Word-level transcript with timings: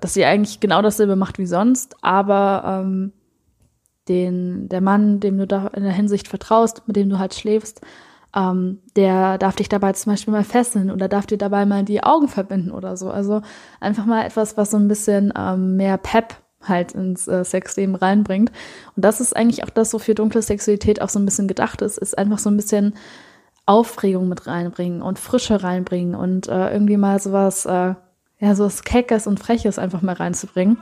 dass 0.00 0.14
sie 0.14 0.24
eigentlich 0.24 0.60
genau 0.60 0.82
dasselbe 0.82 1.16
macht 1.16 1.38
wie 1.38 1.46
sonst, 1.46 1.96
aber 2.02 2.82
ähm, 2.84 3.12
den, 4.08 4.68
der 4.68 4.80
Mann, 4.80 5.20
dem 5.20 5.38
du 5.38 5.46
da 5.46 5.68
in 5.68 5.82
der 5.82 5.92
Hinsicht 5.92 6.28
vertraust, 6.28 6.82
mit 6.86 6.96
dem 6.96 7.08
du 7.10 7.18
halt 7.18 7.34
schläfst, 7.34 7.80
ähm, 8.34 8.80
der 8.96 9.38
darf 9.38 9.56
dich 9.56 9.68
dabei 9.68 9.92
zum 9.92 10.12
Beispiel 10.12 10.32
mal 10.32 10.44
fesseln 10.44 10.90
oder 10.90 11.08
darf 11.08 11.26
dir 11.26 11.38
dabei 11.38 11.66
mal 11.66 11.84
die 11.84 12.02
Augen 12.02 12.28
verbinden 12.28 12.70
oder 12.70 12.96
so. 12.96 13.10
Also 13.10 13.42
einfach 13.80 14.06
mal 14.06 14.24
etwas, 14.24 14.56
was 14.56 14.70
so 14.70 14.76
ein 14.76 14.88
bisschen 14.88 15.32
ähm, 15.36 15.76
mehr 15.76 15.98
Pep 15.98 16.36
halt 16.62 16.92
ins 16.92 17.28
äh, 17.28 17.44
Sexleben 17.44 17.94
reinbringt. 17.94 18.50
Und 18.96 19.04
das 19.04 19.20
ist 19.20 19.34
eigentlich 19.34 19.64
auch 19.64 19.70
das, 19.70 19.92
wofür 19.94 20.14
dunkle 20.14 20.42
Sexualität 20.42 21.00
auch 21.00 21.08
so 21.08 21.18
ein 21.18 21.24
bisschen 21.24 21.48
gedacht 21.48 21.82
ist, 21.82 21.98
ist 21.98 22.18
einfach 22.18 22.38
so 22.38 22.50
ein 22.50 22.56
bisschen 22.56 22.94
Aufregung 23.64 24.28
mit 24.28 24.46
reinbringen 24.46 25.02
und 25.02 25.18
Frische 25.18 25.62
reinbringen 25.62 26.14
und 26.14 26.48
äh, 26.48 26.72
irgendwie 26.72 26.96
mal 26.96 27.20
sowas, 27.20 27.66
äh, 27.66 27.94
ja, 28.40 28.54
sowas 28.54 28.84
Keckes 28.84 29.26
und 29.26 29.40
Freches 29.40 29.78
einfach 29.78 30.02
mal 30.02 30.14
reinzubringen. 30.14 30.78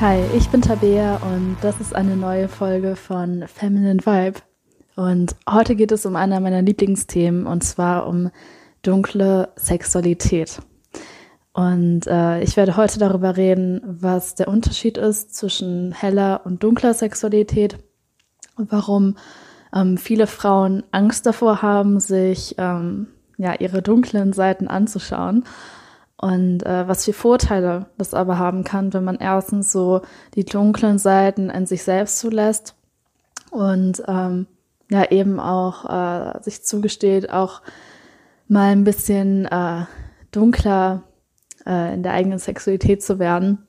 Hi, 0.00 0.22
ich 0.36 0.48
bin 0.50 0.60
Tabea 0.60 1.16
und 1.16 1.56
das 1.62 1.80
ist 1.80 1.94
eine 1.96 2.14
neue 2.14 2.48
Folge 2.48 2.94
von 2.94 3.46
Feminine 3.48 4.04
Vibe. 4.04 4.40
Und 4.96 5.34
heute 5.50 5.74
geht 5.74 5.92
es 5.92 6.04
um 6.04 6.14
einer 6.14 6.40
meiner 6.40 6.60
Lieblingsthemen 6.60 7.46
und 7.46 7.64
zwar 7.64 8.06
um 8.06 8.30
dunkle 8.86 9.50
Sexualität. 9.56 10.60
Und 11.52 12.06
äh, 12.06 12.42
ich 12.42 12.56
werde 12.56 12.76
heute 12.76 12.98
darüber 12.98 13.36
reden, 13.36 13.80
was 13.84 14.34
der 14.34 14.48
Unterschied 14.48 14.98
ist 14.98 15.34
zwischen 15.34 15.92
heller 15.92 16.42
und 16.44 16.62
dunkler 16.62 16.94
Sexualität 16.94 17.78
warum 18.56 19.16
ähm, 19.74 19.98
viele 19.98 20.26
Frauen 20.26 20.84
Angst 20.92 21.26
davor 21.26 21.62
haben, 21.62 22.00
sich 22.00 22.54
ähm, 22.58 23.08
ja 23.36 23.54
ihre 23.54 23.82
dunklen 23.82 24.32
Seiten 24.32 24.68
anzuschauen 24.68 25.44
und 26.16 26.64
äh, 26.64 26.86
was 26.86 27.04
für 27.04 27.12
Vorteile 27.12 27.86
das 27.98 28.14
aber 28.14 28.38
haben 28.38 28.64
kann, 28.64 28.92
wenn 28.92 29.04
man 29.04 29.16
erstens 29.16 29.72
so 29.72 30.02
die 30.34 30.44
dunklen 30.44 30.98
Seiten 30.98 31.50
in 31.50 31.66
sich 31.66 31.82
selbst 31.82 32.18
zulässt 32.18 32.76
und 33.50 34.02
ähm, 34.06 34.46
ja 34.90 35.10
eben 35.10 35.40
auch 35.40 35.84
äh, 35.84 36.42
sich 36.42 36.64
zugesteht, 36.64 37.30
auch 37.30 37.62
mal 38.54 38.72
ein 38.72 38.84
bisschen 38.84 39.44
äh, 39.44 39.84
dunkler 40.30 41.02
äh, 41.66 41.92
in 41.92 42.02
der 42.02 42.12
eigenen 42.12 42.38
Sexualität 42.38 43.02
zu 43.02 43.18
werden 43.18 43.66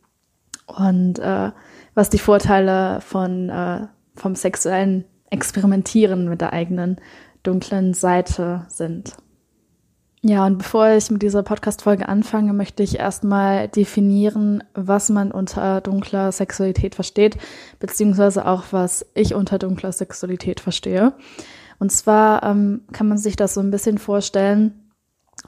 und 0.67 1.19
äh, 1.19 1.51
was 1.93 2.09
die 2.09 2.19
Vorteile 2.19 3.01
von 3.01 3.49
äh, 3.49 3.87
vom 4.15 4.35
sexuellen 4.35 5.03
Experimentieren 5.29 6.29
mit 6.29 6.39
der 6.39 6.53
eigenen 6.53 6.97
dunklen 7.43 7.93
Seite 7.93 8.65
sind. 8.69 9.17
Ja, 10.21 10.45
und 10.45 10.57
bevor 10.59 10.89
ich 10.89 11.11
mit 11.11 11.21
dieser 11.21 11.43
Podcast-Folge 11.43 12.07
anfange, 12.07 12.53
möchte 12.53 12.81
ich 12.81 12.97
erstmal 12.97 13.67
definieren, 13.67 14.63
was 14.73 15.09
man 15.09 15.31
unter 15.31 15.81
dunkler 15.81 16.31
Sexualität 16.31 16.95
versteht, 16.95 17.37
beziehungsweise 17.79 18.47
auch, 18.47 18.63
was 18.71 19.05
ich 19.13 19.35
unter 19.35 19.59
dunkler 19.59 19.91
Sexualität 19.91 20.59
verstehe. 20.59 21.13
Und 21.79 21.91
zwar 21.91 22.43
ähm, 22.43 22.81
kann 22.91 23.07
man 23.07 23.17
sich 23.17 23.35
das 23.35 23.53
so 23.53 23.61
ein 23.61 23.71
bisschen 23.71 23.97
vorstellen, 23.97 24.91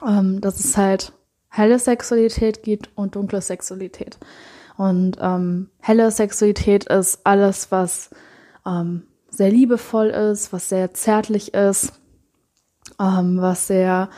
ähm, 0.06 0.40
dass 0.40 0.60
es 0.60 0.76
halt 0.76 1.12
helle 1.48 1.78
Sexualität 1.78 2.62
gibt 2.62 2.90
und 2.96 3.14
dunkle 3.14 3.40
Sexualität. 3.40 4.18
Und 4.76 5.16
ähm, 5.20 5.70
helle 5.80 6.10
Sexualität 6.10 6.84
ist 6.84 7.20
alles, 7.24 7.70
was 7.72 8.10
ähm, 8.66 9.02
sehr 9.30 9.50
liebevoll 9.50 10.08
ist, 10.08 10.52
was 10.52 10.68
sehr 10.68 10.94
zärtlich 10.94 11.54
ist, 11.54 11.94
ähm, 13.00 13.40
was 13.40 13.66
sehr 13.66 14.08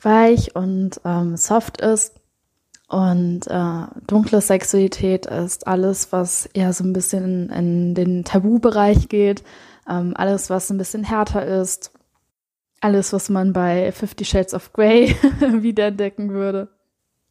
weich 0.00 0.56
und 0.56 1.00
ähm, 1.04 1.36
soft 1.36 1.80
ist. 1.80 2.14
Und 2.88 3.46
äh, 3.46 3.82
dunkle 4.06 4.40
Sexualität 4.40 5.26
ist 5.26 5.66
alles, 5.66 6.10
was 6.10 6.46
eher 6.46 6.72
so 6.72 6.82
ein 6.82 6.92
bisschen 6.92 7.48
in 7.50 7.94
den 7.94 8.24
Tabubereich 8.24 9.08
geht, 9.08 9.44
ähm, 9.90 10.12
alles, 10.16 10.48
was 10.48 10.70
ein 10.70 10.78
bisschen 10.78 11.04
härter 11.04 11.44
ist, 11.44 11.92
alles, 12.80 13.12
was 13.12 13.28
man 13.28 13.52
bei 13.52 13.92
Fifty 13.92 14.24
Shades 14.24 14.54
of 14.54 14.72
Grey 14.72 15.14
wiederentdecken 15.40 16.30
würde. 16.30 16.68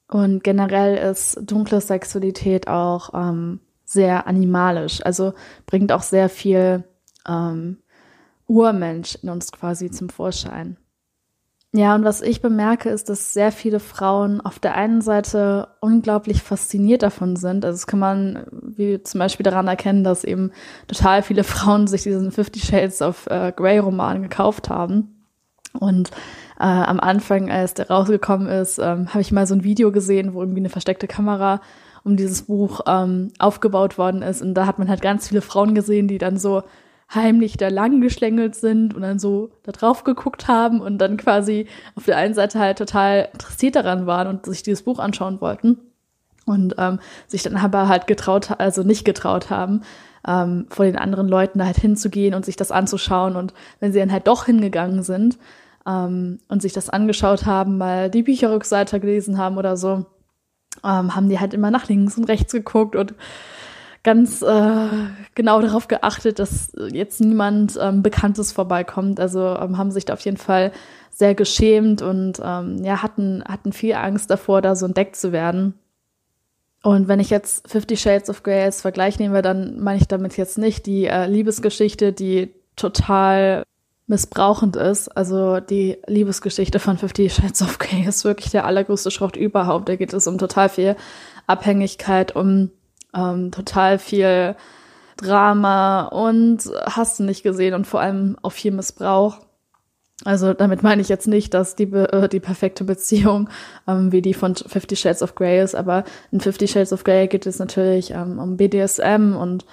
Und 0.08 0.44
generell 0.44 0.98
ist 1.12 1.40
dunkle 1.44 1.82
Sexualität 1.82 2.68
auch 2.68 3.14
ähm, 3.14 3.60
sehr 3.86 4.28
animalisch, 4.28 5.04
also 5.06 5.34
bringt 5.66 5.92
auch 5.92 6.02
sehr 6.02 6.30
viel 6.30 6.84
ähm, 7.28 7.78
Urmensch 8.48 9.16
in 9.22 9.30
uns 9.30 9.52
quasi 9.52 9.92
zum 9.92 10.10
Vorschein. 10.10 10.78
Ja, 11.72 11.94
und 11.94 12.04
was 12.04 12.22
ich 12.22 12.42
bemerke, 12.42 12.90
ist, 12.90 13.10
dass 13.10 13.34
sehr 13.34 13.52
viele 13.52 13.80
Frauen 13.80 14.42
auf 14.42 14.58
der 14.58 14.74
einen 14.74 15.02
Seite 15.02 15.68
unglaublich 15.82 16.42
fasziniert 16.42 17.04
davon 17.04 17.36
sind. 17.36 17.64
Also 17.64 17.76
das 17.76 17.88
kann 17.88 18.00
man 18.00 18.69
wie 18.80 19.04
zum 19.04 19.20
Beispiel 19.20 19.44
daran 19.44 19.68
erkennen, 19.68 20.04
dass 20.04 20.24
eben 20.24 20.52
total 20.88 21.22
viele 21.22 21.44
Frauen 21.44 21.86
sich 21.86 22.04
diesen 22.04 22.32
Fifty 22.32 22.60
Shades 22.60 23.04
of 23.04 23.28
äh, 23.28 23.52
Grey 23.56 23.78
Roman 23.78 24.24
gekauft 24.24 24.70
haben. 24.70 25.26
Und 25.80 26.10
äh, 26.60 26.64
am 26.64 27.00
Anfang, 27.00 27.52
als 27.52 27.76
der 27.76 27.90
rausgekommen 27.90 28.48
ist, 28.48 28.80
ähm, 28.80 29.10
habe 29.10 29.22
ich 29.22 29.32
mal 29.32 29.46
so 29.46 29.54
ein 29.54 29.64
Video 29.64 29.92
gesehen, 29.92 30.34
wo 30.34 30.42
irgendwie 30.42 30.62
eine 30.62 30.70
versteckte 30.70 31.08
Kamera 31.08 31.62
um 32.04 32.16
dieses 32.16 32.44
Buch 32.44 32.82
ähm, 32.88 33.32
aufgebaut 33.38 33.98
worden 33.98 34.24
ist. 34.24 34.42
Und 34.42 34.56
da 34.56 34.66
hat 34.66 34.80
man 34.80 34.90
halt 34.90 35.02
ganz 35.02 35.28
viele 35.28 35.42
Frauen 35.42 35.76
gesehen, 35.76 36.08
die 36.08 36.18
dann 36.18 36.38
so 36.38 36.64
heimlich 37.14 37.58
da 37.58 37.68
lang 37.68 38.02
geschlängelt 38.02 38.56
sind 38.56 38.96
und 38.96 39.02
dann 39.02 39.20
so 39.20 39.50
da 39.64 39.72
drauf 39.72 40.04
geguckt 40.04 40.48
haben 40.48 40.80
und 40.80 41.00
dann 41.00 41.18
quasi 41.18 41.68
auf 41.96 42.06
der 42.06 42.18
einen 42.18 42.34
Seite 42.34 42.60
halt 42.60 42.78
total 42.78 43.30
interessiert 43.34 43.76
daran 43.76 44.06
waren 44.06 44.28
und 44.28 44.46
sich 44.46 44.64
dieses 44.64 44.84
Buch 44.84 45.00
anschauen 45.00 45.42
wollten 45.42 45.89
und 46.50 46.76
ähm, 46.78 47.00
sich 47.28 47.44
dann 47.44 47.56
aber 47.58 47.88
halt 47.88 48.08
getraut, 48.08 48.52
also 48.58 48.84
nicht 48.84 49.06
getraut 49.06 49.50
haben, 49.50 49.82
ähm, 50.28 50.68
vor 50.70 50.86
den 50.86 50.98
anderen 50.98 51.28
Leuten 51.28 51.60
da 51.60 51.66
halt 51.66 51.78
hinzugehen 51.78 52.34
und 52.34 52.46
sich 52.46 52.56
das 52.56 52.72
anzuschauen 52.72 53.36
und 53.36 53.54
wenn 53.80 53.94
sie 53.94 54.00
dann 54.00 54.12
halt 54.12 54.28
doch 54.28 54.46
hingegangen 54.46 55.04
sind 55.04 55.38
ähm, 55.88 56.40
und 56.48 56.62
sich 56.62 56.74
das 56.74 56.90
angeschaut 56.90 57.46
haben, 57.46 57.78
mal 57.78 58.10
die 58.10 58.24
Bücherrückseite 58.24 59.00
gelesen 59.00 59.38
haben 59.38 59.58
oder 59.58 59.78
so, 59.78 60.06
ähm, 60.84 61.16
haben 61.16 61.30
die 61.30 61.40
halt 61.40 61.54
immer 61.54 61.72
nach 61.72 61.88
links 61.88 62.18
und 62.18 62.26
rechts 62.26 62.52
geguckt 62.52 62.96
und 62.96 63.14
ganz 64.04 64.42
äh, 64.42 64.88
genau 65.36 65.62
darauf 65.62 65.88
geachtet, 65.88 66.40
dass 66.40 66.72
jetzt 66.92 67.20
niemand 67.22 67.78
ähm, 67.82 68.02
Bekanntes 68.02 68.52
vorbeikommt. 68.52 69.20
Also 69.20 69.58
ähm, 69.58 69.78
haben 69.78 69.92
sich 69.92 70.06
da 70.06 70.14
auf 70.14 70.22
jeden 70.22 70.38
Fall 70.38 70.72
sehr 71.12 71.36
geschämt 71.36 72.02
und 72.02 72.42
ähm, 72.44 72.84
ja, 72.84 73.04
hatten, 73.04 73.44
hatten 73.46 73.74
viel 73.74 73.94
Angst 73.96 74.30
davor, 74.30 74.62
da 74.62 74.76
so 74.76 74.86
entdeckt 74.86 75.16
zu 75.16 75.32
werden. 75.32 75.74
Und 76.82 77.08
wenn 77.08 77.20
ich 77.20 77.30
jetzt 77.30 77.70
Fifty 77.70 77.98
Shades 77.98 78.30
of 78.30 78.44
Grey 78.44 78.64
als 78.64 78.82
Vergleich 78.82 79.20
nehme, 79.20 79.42
dann 79.42 79.80
meine 79.80 80.00
ich 80.00 80.08
damit 80.08 80.38
jetzt 80.38 80.58
nicht 80.58 80.86
die 80.86 81.06
äh, 81.06 81.28
Liebesgeschichte, 81.28 82.14
die 82.14 82.54
total 82.76 83.64
missbrauchend 84.08 84.76
ist. 84.76 85.10
Also 85.10 85.60
die 85.60 85.98
Liebesgeschichte 86.08 86.80
von 86.80 86.98
Fifty 86.98 87.30
Shades 87.30 87.62
of 87.62 87.80
Grey 87.80 88.06
ist 88.08 88.24
wirklich 88.24 88.52
der 88.52 88.66
allergrößte 88.66 89.12
Schrott 89.12 89.36
überhaupt. 89.36 89.90
Da 89.90 89.96
geht 89.96 90.14
es 90.14 90.28
um 90.28 90.38
total 90.38 90.70
viel 90.70 90.96
Abhängigkeit, 91.48 92.36
um 92.36 92.72
ähm, 93.14 93.52
total 93.52 94.00
viel 94.00 94.56
Drama 95.18 96.04
und 96.04 96.64
hast 96.86 97.20
du 97.20 97.24
nicht 97.24 97.44
gesehen 97.44 97.74
und 97.74 97.86
vor 97.86 98.00
allem 98.00 98.38
auch 98.42 98.52
viel 98.52 98.72
Missbrauch. 98.72 99.40
Also 100.26 100.54
damit 100.54 100.84
meine 100.84 101.02
ich 101.02 101.08
jetzt 101.08 101.28
nicht, 101.28 101.54
dass 101.54 101.76
die, 101.76 101.84
äh, 101.84 102.28
die 102.28 102.42
perfekte 102.42 102.84
Beziehung 102.84 103.50
ähm, 103.88 104.12
wie 104.12 104.22
die 104.22 104.34
von 104.34 104.56
Fifty 104.56 104.96
Shades 104.96 105.24
of 105.24 105.36
Grey 105.36 105.64
ist, 105.64 105.76
aber 105.76 106.04
in 106.32 106.42
Fifty 106.42 106.68
Shades 106.68 106.92
of 106.92 107.04
Grey 107.04 107.28
geht 107.28 107.46
es 107.46 107.60
natürlich 107.60 108.12
ähm, 108.12 108.38
um 108.40 108.58
BDSM 108.58 109.36
und 109.40 109.66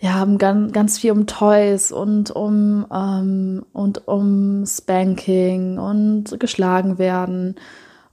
ja, 0.00 0.14
haben 0.14 0.38
ganz, 0.38 0.72
ganz 0.72 0.98
viel 0.98 1.10
um 1.10 1.26
Toys 1.26 1.90
und 1.90 2.30
um 2.30 2.86
ähm, 2.92 3.64
und 3.72 4.06
um 4.06 4.64
Spanking 4.64 5.78
und 5.78 6.38
geschlagen 6.38 6.98
werden 6.98 7.56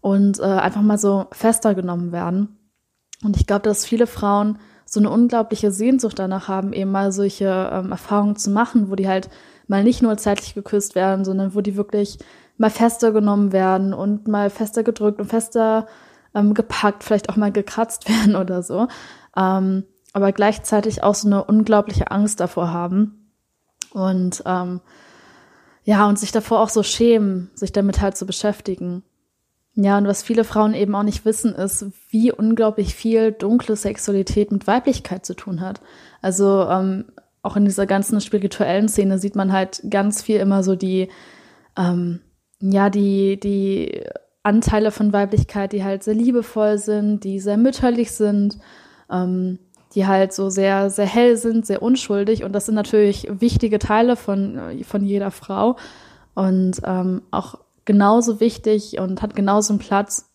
und 0.02 0.40
äh, 0.40 0.44
einfach 0.44 0.82
mal 0.82 0.98
so 0.98 1.28
fester 1.32 1.76
genommen 1.76 2.12
werden. 2.12 2.58
Und 3.24 3.38
ich 3.38 3.46
glaube, 3.46 3.64
dass 3.64 3.86
viele 3.86 4.08
Frauen 4.08 4.58
so 4.86 5.00
eine 5.00 5.10
unglaubliche 5.10 5.72
Sehnsucht 5.72 6.20
danach 6.20 6.48
haben, 6.48 6.74
eben 6.74 6.92
mal 6.92 7.12
solche 7.12 7.70
ähm, 7.72 7.92
Erfahrungen 7.92 8.36
zu 8.36 8.52
machen, 8.52 8.90
wo 8.90 8.96
die 8.96 9.08
halt 9.08 9.30
mal 9.68 9.84
nicht 9.84 10.02
nur 10.02 10.16
zeitlich 10.18 10.54
geküsst 10.54 10.96
werden, 10.96 11.26
sondern 11.26 11.56
wo 11.56 11.62
die 11.62 11.76
wirklich 11.76 12.20
mal 12.58 12.70
fester 12.70 13.12
genommen 13.12 13.52
werden 13.52 13.94
und 13.94 14.28
mal 14.28 14.50
fester 14.50 14.84
gedrückt 14.84 15.20
und 15.20 15.28
fester 15.28 15.88
ähm, 16.34 16.54
gepackt, 16.54 17.04
vielleicht 17.04 17.30
auch 17.30 17.36
mal 17.36 17.52
gekratzt 17.52 18.08
werden 18.10 18.36
oder 18.36 18.64
so. 18.64 18.88
Ähm, 19.36 19.84
aber 20.14 20.32
gleichzeitig 20.32 21.04
auch 21.04 21.16
so 21.16 21.28
eine 21.28 21.44
unglaubliche 21.44 22.12
Angst 22.12 22.40
davor 22.40 22.72
haben. 22.72 23.32
Und 23.92 24.44
ähm, 24.46 24.82
ja, 25.84 26.08
und 26.08 26.18
sich 26.18 26.32
davor 26.32 26.62
auch 26.62 26.70
so 26.70 26.84
schämen, 26.84 27.52
sich 27.54 27.72
damit 27.72 28.02
halt 28.02 28.18
zu 28.18 28.26
beschäftigen. 28.26 29.04
Ja, 29.78 29.98
und 29.98 30.08
was 30.08 30.24
viele 30.24 30.46
Frauen 30.46 30.74
eben 30.74 30.96
auch 30.96 31.04
nicht 31.04 31.26
wissen, 31.26 31.54
ist, 31.54 31.88
wie 32.10 32.32
unglaublich 32.32 32.96
viel 32.96 33.34
dunkle 33.34 33.76
Sexualität 33.76 34.52
mit 34.52 34.68
Weiblichkeit 34.68 35.26
zu 35.26 35.36
tun 35.36 35.60
hat. 35.60 35.82
Also 36.22 36.64
ähm, 36.70 37.06
auch 37.42 37.58
in 37.58 37.66
dieser 37.66 37.86
ganzen 37.86 38.22
spirituellen 38.22 38.88
Szene 38.88 39.20
sieht 39.20 39.36
man 39.36 39.52
halt 39.52 39.84
ganz 39.90 40.22
viel 40.22 40.38
immer 40.38 40.64
so 40.64 40.76
die, 40.76 41.10
ähm, 41.78 42.22
ja, 42.62 42.90
die, 42.90 43.38
die 43.38 44.02
Anteile 44.44 44.92
von 44.92 45.12
Weiblichkeit, 45.12 45.74
die 45.74 45.84
halt 45.84 46.04
sehr 46.04 46.16
liebevoll 46.16 46.78
sind, 46.78 47.26
die 47.26 47.42
sehr 47.42 47.58
mütterlich 47.58 48.12
sind, 48.14 48.58
ähm, 49.12 49.60
die 49.94 50.08
halt 50.08 50.32
so 50.32 50.50
sehr, 50.50 50.90
sehr 50.90 51.06
hell 51.06 51.36
sind, 51.36 51.66
sehr 51.66 51.82
unschuldig. 51.82 52.46
Und 52.46 52.54
das 52.54 52.66
sind 52.66 52.76
natürlich 52.76 53.28
wichtige 53.30 53.80
Teile 53.80 54.16
von, 54.16 54.80
von 54.84 55.04
jeder 55.04 55.32
Frau. 55.32 55.76
Und 56.34 56.82
ähm, 56.86 57.24
auch 57.32 57.65
genauso 57.86 58.40
wichtig 58.40 59.00
und 59.00 59.22
hat 59.22 59.36
genauso 59.36 59.74
einen 59.74 59.80
Platz 59.80 60.30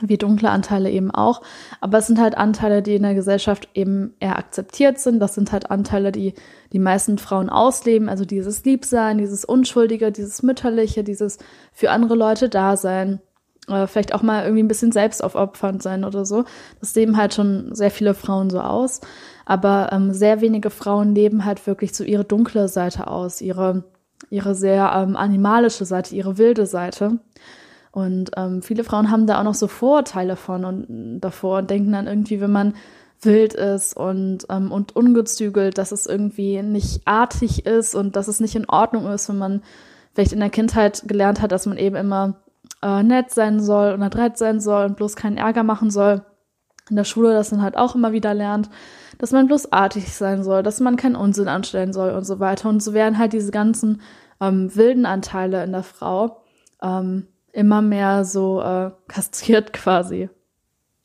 wie 0.00 0.18
dunkle 0.18 0.50
Anteile 0.50 0.90
eben 0.90 1.10
auch. 1.10 1.42
Aber 1.80 1.98
es 1.98 2.06
sind 2.06 2.20
halt 2.20 2.36
Anteile, 2.36 2.82
die 2.82 2.96
in 2.96 3.02
der 3.02 3.14
Gesellschaft 3.14 3.68
eben 3.74 4.14
eher 4.20 4.36
akzeptiert 4.36 4.98
sind. 4.98 5.20
Das 5.20 5.34
sind 5.34 5.52
halt 5.52 5.70
Anteile, 5.70 6.12
die 6.12 6.34
die 6.72 6.78
meisten 6.78 7.18
Frauen 7.18 7.48
ausleben. 7.48 8.08
Also 8.08 8.24
dieses 8.24 8.64
Liebsein, 8.64 9.18
dieses 9.18 9.44
Unschuldige, 9.44 10.10
dieses 10.10 10.42
Mütterliche, 10.42 11.04
dieses 11.04 11.38
für 11.72 11.90
andere 11.90 12.14
Leute 12.14 12.48
da 12.48 12.76
sein. 12.76 13.20
Äh, 13.68 13.86
vielleicht 13.86 14.14
auch 14.14 14.22
mal 14.22 14.42
irgendwie 14.42 14.62
ein 14.62 14.68
bisschen 14.68 14.92
selbstaufopfernd 14.92 15.82
sein 15.82 16.04
oder 16.04 16.24
so. 16.24 16.44
Das 16.80 16.94
leben 16.94 17.16
halt 17.16 17.34
schon 17.34 17.74
sehr 17.74 17.90
viele 17.90 18.14
Frauen 18.14 18.50
so 18.50 18.60
aus. 18.60 19.00
Aber 19.44 19.90
ähm, 19.92 20.12
sehr 20.12 20.40
wenige 20.40 20.70
Frauen 20.70 21.14
leben 21.14 21.44
halt 21.44 21.66
wirklich 21.66 21.94
so 21.94 22.04
ihre 22.04 22.24
dunkle 22.24 22.68
Seite 22.68 23.06
aus, 23.06 23.40
ihre, 23.40 23.84
ihre 24.30 24.54
sehr 24.54 24.92
ähm, 24.94 25.16
animalische 25.16 25.84
Seite, 25.84 26.14
ihre 26.14 26.38
wilde 26.38 26.66
Seite. 26.66 27.18
Und 27.90 28.30
ähm, 28.36 28.62
viele 28.62 28.84
Frauen 28.84 29.10
haben 29.10 29.26
da 29.26 29.38
auch 29.38 29.44
noch 29.44 29.54
so 29.54 29.68
Vorurteile 29.68 30.36
von 30.36 30.64
und 30.64 31.20
davor 31.20 31.58
und 31.58 31.70
denken 31.70 31.92
dann 31.92 32.06
irgendwie, 32.06 32.40
wenn 32.40 32.52
man 32.52 32.74
wild 33.20 33.54
ist 33.54 33.96
und, 33.96 34.46
ähm, 34.48 34.72
und 34.72 34.96
ungezügelt, 34.96 35.78
dass 35.78 35.92
es 35.92 36.06
irgendwie 36.06 36.62
nicht 36.62 37.02
artig 37.04 37.66
ist 37.66 37.94
und 37.94 38.16
dass 38.16 38.28
es 38.28 38.40
nicht 38.40 38.56
in 38.56 38.68
Ordnung 38.68 39.06
ist, 39.12 39.28
wenn 39.28 39.38
man 39.38 39.62
vielleicht 40.14 40.32
in 40.32 40.40
der 40.40 40.50
Kindheit 40.50 41.04
gelernt 41.06 41.40
hat, 41.40 41.52
dass 41.52 41.66
man 41.66 41.78
eben 41.78 41.96
immer 41.96 42.34
äh, 42.82 43.02
nett 43.02 43.30
sein 43.30 43.60
soll 43.60 43.92
und 43.92 44.02
adrett 44.02 44.38
sein 44.38 44.60
soll 44.60 44.86
und 44.86 44.96
bloß 44.96 45.16
keinen 45.16 45.36
Ärger 45.36 45.62
machen 45.62 45.90
soll. 45.90 46.22
In 46.92 46.96
der 46.96 47.04
Schule 47.04 47.32
das 47.32 47.48
dann 47.48 47.62
halt 47.62 47.78
auch 47.78 47.94
immer 47.94 48.12
wieder 48.12 48.34
lernt, 48.34 48.68
dass 49.16 49.32
man 49.32 49.46
bloß 49.46 49.72
artig 49.72 50.14
sein 50.14 50.44
soll, 50.44 50.62
dass 50.62 50.78
man 50.78 50.96
keinen 50.96 51.16
Unsinn 51.16 51.48
anstellen 51.48 51.94
soll 51.94 52.10
und 52.10 52.24
so 52.24 52.38
weiter. 52.38 52.68
Und 52.68 52.82
so 52.82 52.92
werden 52.92 53.16
halt 53.16 53.32
diese 53.32 53.50
ganzen 53.50 54.02
ähm, 54.42 54.76
wilden 54.76 55.06
Anteile 55.06 55.64
in 55.64 55.72
der 55.72 55.84
Frau 55.84 56.42
ähm, 56.82 57.28
immer 57.52 57.80
mehr 57.80 58.26
so 58.26 58.60
äh, 58.60 58.90
kastriert 59.08 59.72
quasi. 59.72 60.28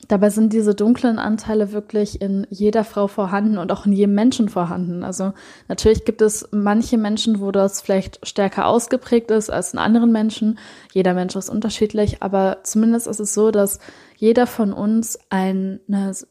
Dabei 0.08 0.30
sind 0.30 0.54
diese 0.54 0.76
dunklen 0.76 1.18
Anteile 1.18 1.72
wirklich 1.72 2.22
in 2.22 2.46
jeder 2.52 2.84
Frau 2.84 3.08
vorhanden 3.08 3.58
und 3.58 3.72
auch 3.72 3.88
in 3.88 3.94
jedem 3.94 4.14
Menschen 4.14 4.48
vorhanden. 4.48 5.04
Also 5.04 5.34
natürlich 5.68 6.06
gibt 6.06 6.22
es 6.22 6.48
manche 6.52 7.00
Menschen, 7.00 7.42
wo 7.42 7.52
das 7.52 7.82
vielleicht 7.82 8.26
stärker 8.26 8.68
ausgeprägt 8.68 9.32
ist 9.32 9.50
als 9.50 9.74
in 9.74 9.80
anderen 9.80 10.12
Menschen. 10.12 10.60
Jeder 10.94 11.16
Mensch 11.16 11.36
ist 11.36 11.50
unterschiedlich, 11.50 12.22
aber 12.22 12.60
zumindest 12.62 13.08
ist 13.08 13.20
es 13.20 13.34
so, 13.34 13.50
dass 13.50 13.80
jeder 14.16 14.46
von 14.46 14.72
uns 14.72 15.18
eine, 15.32 15.80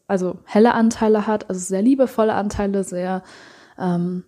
also 0.07 0.39
helle 0.45 0.73
Anteile 0.73 1.27
hat, 1.27 1.49
also 1.49 1.59
sehr 1.59 1.81
liebevolle 1.81 2.35
Anteile, 2.35 2.85
sehr 2.85 3.21
ähm, 3.77 4.23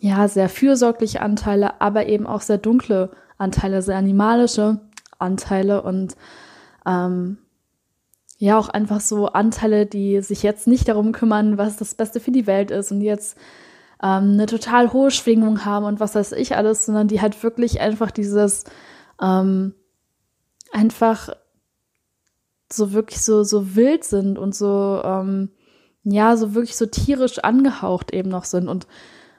ja 0.00 0.28
sehr 0.28 0.48
fürsorgliche 0.48 1.22
Anteile, 1.22 1.80
aber 1.80 2.06
eben 2.06 2.26
auch 2.26 2.42
sehr 2.42 2.58
dunkle 2.58 3.10
Anteile, 3.38 3.80
sehr 3.80 3.96
animalische 3.96 4.80
Anteile 5.18 5.82
und 5.82 6.16
ähm, 6.84 7.38
ja 8.42 8.58
auch 8.58 8.68
einfach 8.68 9.00
so 9.00 9.28
Anteile, 9.28 9.86
die 9.86 10.20
sich 10.20 10.42
jetzt 10.42 10.66
nicht 10.66 10.88
darum 10.88 11.12
kümmern, 11.12 11.58
was 11.58 11.76
das 11.76 11.94
Beste 11.94 12.18
für 12.18 12.32
die 12.32 12.48
Welt 12.48 12.72
ist 12.72 12.90
und 12.90 13.00
jetzt 13.00 13.38
ähm, 14.02 14.32
eine 14.32 14.46
total 14.46 14.92
hohe 14.92 15.12
Schwingung 15.12 15.64
haben 15.64 15.86
und 15.86 16.00
was 16.00 16.16
weiß 16.16 16.32
ich 16.32 16.56
alles, 16.56 16.84
sondern 16.84 17.06
die 17.06 17.20
halt 17.20 17.40
wirklich 17.44 17.80
einfach 17.80 18.10
dieses 18.10 18.64
ähm, 19.20 19.74
einfach 20.72 21.28
so 22.72 22.92
wirklich 22.92 23.22
so 23.22 23.44
so 23.44 23.76
wild 23.76 24.02
sind 24.02 24.38
und 24.38 24.56
so 24.56 25.00
ähm, 25.04 25.50
ja 26.02 26.36
so 26.36 26.52
wirklich 26.54 26.76
so 26.76 26.86
tierisch 26.86 27.38
angehaucht 27.38 28.12
eben 28.12 28.28
noch 28.28 28.44
sind 28.44 28.66
und 28.66 28.88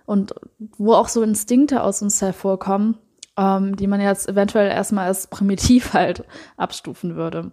und 0.06 0.34
wo 0.78 0.94
auch 0.94 1.10
so 1.10 1.24
Instinkte 1.24 1.84
aus 1.84 2.02
uns 2.02 2.22
hervorkommen, 2.22 2.98
ähm, 3.38 3.76
die 3.76 3.88
man 3.88 4.00
jetzt 4.00 4.30
eventuell 4.30 4.70
erstmal 4.70 5.08
als 5.08 5.28
primitiv 5.28 5.92
halt 5.94 6.24
abstufen 6.56 7.18
würde. 7.18 7.52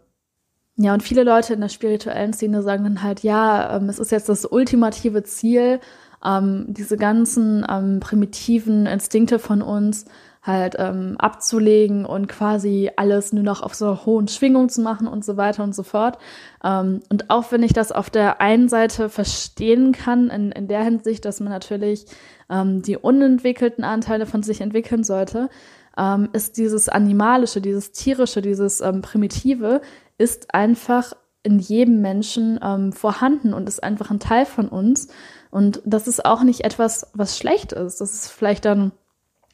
Ja, 0.76 0.94
und 0.94 1.02
viele 1.02 1.24
Leute 1.24 1.54
in 1.54 1.60
der 1.60 1.68
spirituellen 1.68 2.32
Szene 2.32 2.62
sagen 2.62 2.84
dann 2.84 3.02
halt, 3.02 3.22
ja, 3.22 3.76
ähm, 3.76 3.88
es 3.88 3.98
ist 3.98 4.12
jetzt 4.12 4.28
das 4.28 4.46
ultimative 4.46 5.22
Ziel, 5.24 5.80
ähm, 6.24 6.66
diese 6.68 6.96
ganzen 6.96 7.66
ähm, 7.68 8.00
primitiven 8.00 8.86
Instinkte 8.86 9.38
von 9.38 9.62
uns 9.62 10.06
halt 10.42 10.76
ähm, 10.78 11.16
abzulegen 11.18 12.06
und 12.06 12.26
quasi 12.26 12.90
alles 12.96 13.32
nur 13.32 13.44
noch 13.44 13.62
auf 13.62 13.74
so 13.74 13.86
einer 13.86 14.06
hohen 14.06 14.26
Schwingung 14.26 14.70
zu 14.70 14.80
machen 14.80 15.06
und 15.06 15.22
so 15.22 15.36
weiter 15.36 15.62
und 15.62 15.74
so 15.74 15.82
fort. 15.82 16.18
Ähm, 16.64 17.00
und 17.10 17.28
auch 17.28 17.52
wenn 17.52 17.62
ich 17.62 17.74
das 17.74 17.92
auf 17.92 18.08
der 18.08 18.40
einen 18.40 18.68
Seite 18.68 19.10
verstehen 19.10 19.92
kann, 19.92 20.30
in, 20.30 20.50
in 20.50 20.66
der 20.66 20.82
Hinsicht, 20.82 21.26
dass 21.26 21.40
man 21.40 21.52
natürlich 21.52 22.06
ähm, 22.48 22.80
die 22.80 22.96
unentwickelten 22.96 23.84
Anteile 23.84 24.24
von 24.24 24.42
sich 24.42 24.62
entwickeln 24.62 25.04
sollte, 25.04 25.50
ähm, 25.98 26.30
ist 26.32 26.56
dieses 26.56 26.88
Animalische, 26.88 27.60
dieses 27.60 27.92
Tierische, 27.92 28.40
dieses 28.40 28.80
ähm, 28.80 29.02
Primitive 29.02 29.82
ist 30.20 30.54
einfach 30.54 31.14
in 31.42 31.58
jedem 31.58 32.02
Menschen 32.02 32.60
ähm, 32.62 32.92
vorhanden 32.92 33.54
und 33.54 33.66
ist 33.68 33.82
einfach 33.82 34.10
ein 34.10 34.20
Teil 34.20 34.44
von 34.44 34.68
uns. 34.68 35.08
Und 35.50 35.80
das 35.86 36.06
ist 36.06 36.26
auch 36.26 36.42
nicht 36.42 36.60
etwas, 36.60 37.10
was 37.14 37.38
schlecht 37.38 37.72
ist. 37.72 38.02
Das 38.02 38.12
ist 38.12 38.28
vielleicht 38.28 38.66
dann, 38.66 38.92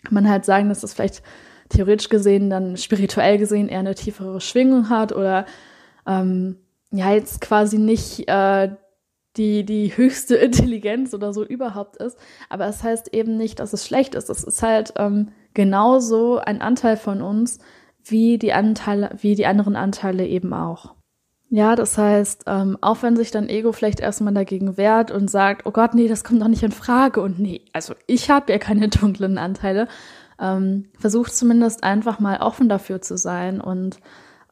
kann 0.03 0.15
man 0.15 0.29
halt 0.29 0.45
sagen, 0.45 0.69
dass 0.69 0.81
das 0.81 0.93
vielleicht 0.93 1.23
theoretisch 1.69 2.09
gesehen 2.09 2.51
dann 2.51 2.77
spirituell 2.77 3.39
gesehen 3.39 3.69
eher 3.69 3.79
eine 3.79 3.95
tiefere 3.95 4.41
Schwingung 4.41 4.89
hat 4.89 5.13
oder 5.13 5.47
ähm, 6.07 6.57
ja 6.91 7.13
jetzt 7.13 7.41
quasi 7.41 7.79
nicht 7.79 8.29
äh, 8.29 8.71
die, 9.37 9.65
die 9.65 9.97
höchste 9.97 10.35
Intelligenz 10.37 11.15
oder 11.15 11.33
so 11.33 11.45
überhaupt 11.45 11.97
ist. 11.97 12.19
Aber 12.49 12.67
es 12.67 12.83
heißt 12.83 13.15
eben 13.15 13.37
nicht, 13.37 13.61
dass 13.61 13.73
es 13.73 13.87
schlecht 13.87 14.17
ist. 14.17 14.31
Es 14.31 14.43
ist 14.43 14.63
halt 14.63 14.95
ähm, 14.97 15.29
genauso 15.55 16.39
ein 16.39 16.61
Anteil 16.61 16.97
von 16.97 17.23
uns, 17.23 17.61
wie 18.09 18.39
die 18.39 18.53
Anteile, 18.53 19.11
wie 19.21 19.35
die 19.35 19.47
anderen 19.47 19.77
Anteile 19.77 20.27
eben 20.27 20.53
auch. 20.53 20.95
Ja, 21.49 21.77
das 21.77 21.97
heißt, 21.97 22.45
ähm, 22.47 22.77
auch 22.81 23.03
wenn 23.03 23.17
sich 23.17 23.31
dein 23.31 23.49
Ego 23.49 23.71
vielleicht 23.71 24.01
erstmal 24.01 24.35
dagegen 24.35 24.77
wehrt 24.77 25.13
und 25.13 25.31
sagt, 25.31 25.65
oh 25.65 25.71
Gott, 25.71 25.95
nee, 25.95 26.09
das 26.09 26.25
kommt 26.25 26.43
doch 26.43 26.49
nicht 26.49 26.65
in 26.65 26.73
Frage 26.73 27.21
und 27.21 27.39
nee, 27.39 27.63
also 27.73 27.95
ich 28.07 28.31
habe 28.31 28.53
ja 28.53 28.59
keine 28.59 28.89
dunklen 28.89 29.39
Anteile, 29.39 29.87
ähm, 30.41 30.87
versuch 30.99 31.29
zumindest 31.29 31.85
einfach 31.85 32.19
mal 32.19 32.39
offen 32.39 32.69
dafür 32.69 33.01
zu 33.01 33.17
sein 33.17 33.61
und 33.61 34.01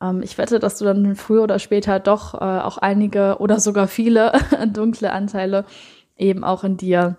ähm, 0.01 0.23
ich 0.23 0.39
wette, 0.39 0.61
dass 0.61 0.79
du 0.79 0.85
dann 0.85 1.17
früher 1.17 1.43
oder 1.43 1.59
später 1.59 1.99
doch 1.99 2.35
äh, 2.35 2.39
auch 2.39 2.79
einige 2.79 3.39
oder 3.41 3.59
sogar 3.59 3.89
viele 3.89 4.33
dunkle 4.73 5.13
Anteile 5.13 5.65
eben 6.17 6.45
auch 6.45 6.63
in 6.63 6.77
dir 6.77 7.17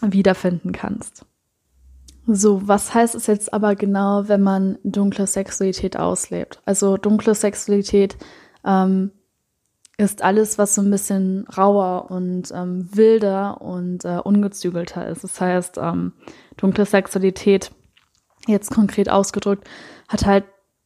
wiederfinden 0.00 0.72
kannst. 0.72 1.26
So, 2.26 2.68
was 2.68 2.94
heißt 2.94 3.14
es 3.14 3.26
jetzt 3.26 3.52
aber 3.52 3.74
genau, 3.74 4.28
wenn 4.28 4.42
man 4.42 4.78
dunkle 4.84 5.26
Sexualität 5.26 5.96
auslebt? 5.96 6.60
Also 6.64 6.96
dunkle 6.96 7.34
Sexualität 7.34 8.16
ähm, 8.64 9.10
ist 9.96 10.22
alles, 10.22 10.56
was 10.56 10.74
so 10.74 10.82
ein 10.82 10.90
bisschen 10.90 11.46
rauer 11.56 12.10
und 12.10 12.52
ähm, 12.52 12.88
wilder 12.92 13.60
und 13.60 14.04
äh, 14.04 14.18
ungezügelter 14.22 15.06
ist. 15.08 15.24
Das 15.24 15.40
heißt, 15.40 15.78
ähm, 15.78 16.12
dunkle 16.56 16.86
Sexualität, 16.86 17.72
jetzt 18.46 18.70
konkret 18.70 19.10
ausgedrückt, 19.10 19.68
hat 20.08 20.24
halt 20.24 20.44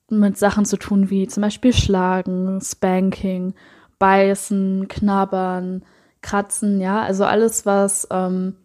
mit 0.09 0.38
Sachen 0.38 0.64
zu 0.64 0.78
tun 0.78 1.11
wie 1.11 1.26
zum 1.26 1.43
Beispiel 1.43 1.73
Schlagen, 1.73 2.61
Spanking, 2.62 3.55
Beißen, 3.99 4.88
Knabbern, 4.88 5.85
Kratzen, 6.23 6.81
ja, 6.81 7.02
also 7.02 7.25
alles, 7.25 7.66
was 7.66 8.07
ähm, 8.11 8.57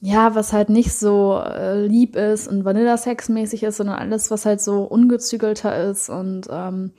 ja, 0.00 0.34
was 0.34 0.52
halt 0.52 0.68
nicht 0.68 0.92
so 0.92 1.40
äh, 1.44 1.86
lieb 1.86 2.14
ist 2.14 2.46
und 2.48 2.64
Vanilla-Sex-mäßig 2.64 3.64
ist, 3.64 3.78
sondern 3.78 3.98
alles, 3.98 4.30
was 4.30 4.46
halt 4.46 4.60
so 4.60 4.84
ungezügelter 4.84 5.90
ist 5.90 6.08
und 6.08 6.46
ähm, 6.50 6.92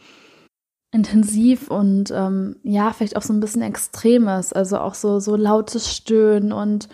intensiv 0.92 1.70
und 1.70 2.12
ähm, 2.12 2.58
ja, 2.64 2.92
vielleicht 2.92 3.16
auch 3.16 3.22
so 3.22 3.32
ein 3.34 3.40
bisschen 3.40 3.62
extremes, 3.62 4.52
also 4.54 4.80
auch 4.80 4.96
so, 4.96 5.20
so 5.20 5.36
lautes 5.36 5.96
Stöhnen 5.96 6.52
und, 6.52 6.90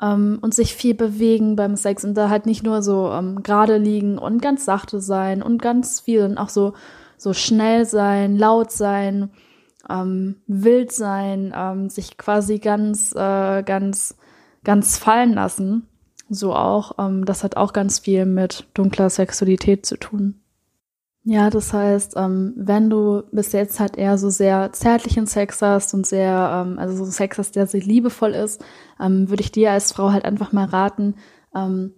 ähm, 0.00 0.38
und 0.40 0.54
sich 0.54 0.74
viel 0.74 0.94
bewegen 0.94 1.56
beim 1.56 1.76
Sex 1.76 2.04
und 2.04 2.14
da 2.14 2.30
halt 2.30 2.46
nicht 2.46 2.62
nur 2.62 2.82
so 2.82 3.10
ähm, 3.10 3.42
gerade 3.42 3.76
liegen 3.76 4.16
und 4.16 4.40
ganz 4.40 4.64
sachte 4.64 5.00
sein 5.00 5.42
und 5.42 5.60
ganz 5.60 6.00
viel 6.00 6.24
und 6.24 6.38
auch 6.38 6.48
so, 6.48 6.72
so 7.18 7.34
schnell 7.34 7.84
sein, 7.84 8.38
laut 8.38 8.70
sein, 8.70 9.30
ähm, 9.90 10.36
wild 10.46 10.92
sein, 10.92 11.52
ähm, 11.54 11.90
sich 11.90 12.16
quasi 12.16 12.58
ganz, 12.58 13.12
äh, 13.14 13.62
ganz 13.64 14.16
ganz 14.64 14.98
fallen 14.98 15.32
lassen. 15.32 15.86
So 16.28 16.54
auch. 16.54 16.98
Ähm, 16.98 17.24
das 17.24 17.44
hat 17.44 17.56
auch 17.56 17.72
ganz 17.72 18.00
viel 18.00 18.26
mit 18.26 18.66
dunkler 18.74 19.10
Sexualität 19.10 19.84
zu 19.86 19.96
tun. 19.96 20.42
Ja, 21.24 21.50
das 21.50 21.72
heißt, 21.72 22.14
ähm, 22.16 22.52
wenn 22.56 22.90
du 22.90 23.22
bis 23.30 23.52
jetzt 23.52 23.78
halt 23.78 23.96
eher 23.96 24.18
so 24.18 24.28
sehr 24.28 24.72
zärtlichen 24.72 25.26
Sex 25.26 25.62
hast 25.62 25.94
und 25.94 26.04
sehr, 26.04 26.64
ähm, 26.66 26.80
also 26.80 27.04
so 27.04 27.10
Sex 27.10 27.38
hast, 27.38 27.54
der 27.54 27.68
sehr 27.68 27.80
liebevoll 27.80 28.32
ist, 28.34 28.64
ähm, 29.00 29.28
würde 29.28 29.42
ich 29.42 29.52
dir 29.52 29.70
als 29.70 29.92
Frau 29.92 30.10
halt 30.10 30.24
einfach 30.24 30.52
mal 30.52 30.64
raten, 30.64 31.14
ähm, 31.54 31.92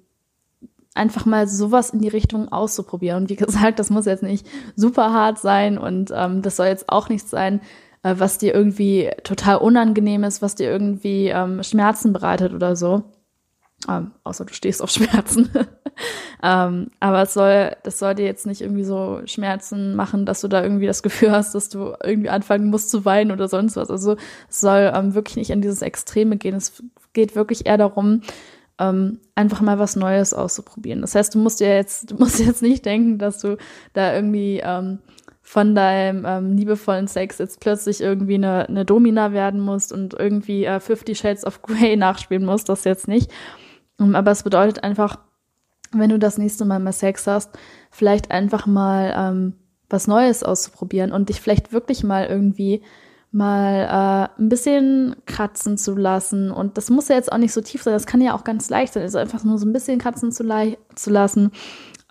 einfach 0.95 1.25
mal 1.25 1.49
sowas 1.49 1.91
in 1.91 2.01
die 2.01 2.09
Richtung 2.09 2.53
auszuprobieren. 2.53 3.23
Und 3.23 3.31
wie 3.31 3.37
gesagt, 3.37 3.79
das 3.79 3.89
muss 3.89 4.05
jetzt 4.05 4.23
nicht 4.23 4.47
super 4.77 5.15
hart 5.15 5.39
sein 5.39 5.79
und 5.79 6.13
ähm, 6.15 6.43
das 6.43 6.57
soll 6.57 6.67
jetzt 6.67 6.91
auch 6.91 7.09
nicht 7.09 7.27
sein, 7.27 7.63
äh, 8.05 8.15
was 8.19 8.39
dir 8.39 8.55
irgendwie 8.55 9.11
total 9.25 9.57
unangenehm 9.57 10.23
ist, 10.23 10.43
was 10.43 10.55
dir 10.55 10.71
irgendwie 10.71 11.29
ähm, 11.29 11.63
Schmerzen 11.65 12.13
bereitet 12.13 12.55
oder 12.55 12.77
so. 12.77 13.03
Ähm, 13.89 14.13
außer 14.23 14.45
du 14.45 14.55
stehst 14.55 14.81
auf 14.83 14.91
Schmerzen. 14.93 15.51
ähm, 16.43 16.91
aber 17.01 17.23
es 17.23 17.35
soll, 17.35 17.73
das 17.83 17.99
soll 17.99 18.15
dir 18.15 18.27
jetzt 18.27 18.47
nicht 18.47 18.61
irgendwie 18.61 18.85
so 18.85 19.21
Schmerzen 19.25 19.97
machen, 19.97 20.27
dass 20.27 20.41
du 20.41 20.49
da 20.49 20.63
irgendwie 20.63 20.87
das 20.87 21.03
Gefühl 21.03 21.33
hast, 21.33 21.55
dass 21.55 21.69
du 21.69 21.95
irgendwie 22.03 22.31
anfangen 22.31 22.71
musst 22.71 22.91
zu 22.91 23.05
weinen 23.05 23.33
oder 23.33 23.49
sonst 23.49 23.77
was. 23.77 23.91
Also 23.91 24.17
es 24.49 24.61
soll 24.61 24.93
ähm, 24.95 25.15
wirklich 25.15 25.37
nicht 25.37 25.51
in 25.51 25.63
dieses 25.63 25.83
Extreme 25.83 26.37
gehen. 26.37 26.55
Es 26.55 26.83
geht 27.15 27.35
wirklich 27.35 27.67
eher 27.67 27.79
darum, 27.79 28.21
ähm, 28.79 29.21
einfach 29.35 29.61
mal 29.61 29.79
was 29.79 29.97
Neues 29.97 30.35
auszuprobieren. 30.35 31.01
Das 31.01 31.15
heißt, 31.15 31.35
du 31.35 31.39
musst 31.39 31.61
dir 31.61 31.75
jetzt, 31.75 32.11
du 32.11 32.17
musst 32.17 32.41
jetzt 32.41 32.63
nicht 32.63 32.85
denken, 32.85 33.19
dass 33.19 33.39
du 33.39 33.57
da 33.93 34.15
irgendwie 34.15 34.61
ähm, 34.63 34.99
von 35.47 35.75
deinem 35.75 36.25
ähm, 36.27 36.57
liebevollen 36.57 37.07
Sex 37.07 37.37
jetzt 37.37 37.61
plötzlich 37.61 38.01
irgendwie 38.01 38.37
eine, 38.37 38.67
eine 38.67 38.87
Domina 38.87 39.33
werden 39.33 39.61
musst 39.61 39.93
und 39.93 40.15
irgendwie 40.15 40.65
äh, 40.65 40.81
Fifty 40.81 41.15
Shades 41.15 41.45
of 41.45 41.61
Grey 41.61 41.97
nachspielen 41.99 42.47
musst, 42.47 42.69
das 42.71 42.85
jetzt 42.85 43.07
nicht. 43.07 43.31
Um, 43.99 44.09
ähm, 44.09 44.17
aber 44.17 44.31
es 44.31 44.43
bedeutet 44.43 44.83
einfach, 44.83 45.19
wenn 45.93 46.09
du 46.09 46.19
das 46.19 46.39
nächste 46.39 46.65
Mal 46.65 46.81
mal 46.81 46.93
Sex 46.93 47.27
hast, 47.27 47.51
vielleicht 47.91 48.31
einfach 48.31 48.67
mal 48.67 49.15
ähm, 49.17 49.53
was 49.91 50.07
Neues 50.07 50.43
auszuprobieren 50.43 51.13
und 51.13 51.29
dich 51.29 51.43
vielleicht 51.43 51.73
wirklich 51.73 52.03
mal 52.03 52.27
irgendwie 52.27 52.83
mal 53.31 54.31
äh, 54.39 54.41
ein 54.41 54.49
bisschen 54.49 55.15
kratzen 55.27 55.77
zu 55.77 55.95
lassen. 55.95 56.51
Und 56.51 56.79
das 56.79 56.89
muss 56.89 57.09
ja 57.09 57.17
jetzt 57.17 57.31
auch 57.31 57.39
nicht 57.39 57.53
so 57.53 57.61
tief 57.61 57.83
sein, 57.83 57.93
das 57.93 58.07
kann 58.07 58.23
ja 58.23 58.35
auch 58.35 58.45
ganz 58.45 58.71
leicht 58.71 58.95
sein. 58.95 59.03
Also 59.03 59.19
einfach 59.19 59.45
nur 59.45 59.59
so 59.59 59.67
ein 59.67 59.73
bisschen 59.75 59.99
kratzen 59.99 60.33
zu, 60.33 60.45
zu 60.95 61.11
lassen. 61.11 61.51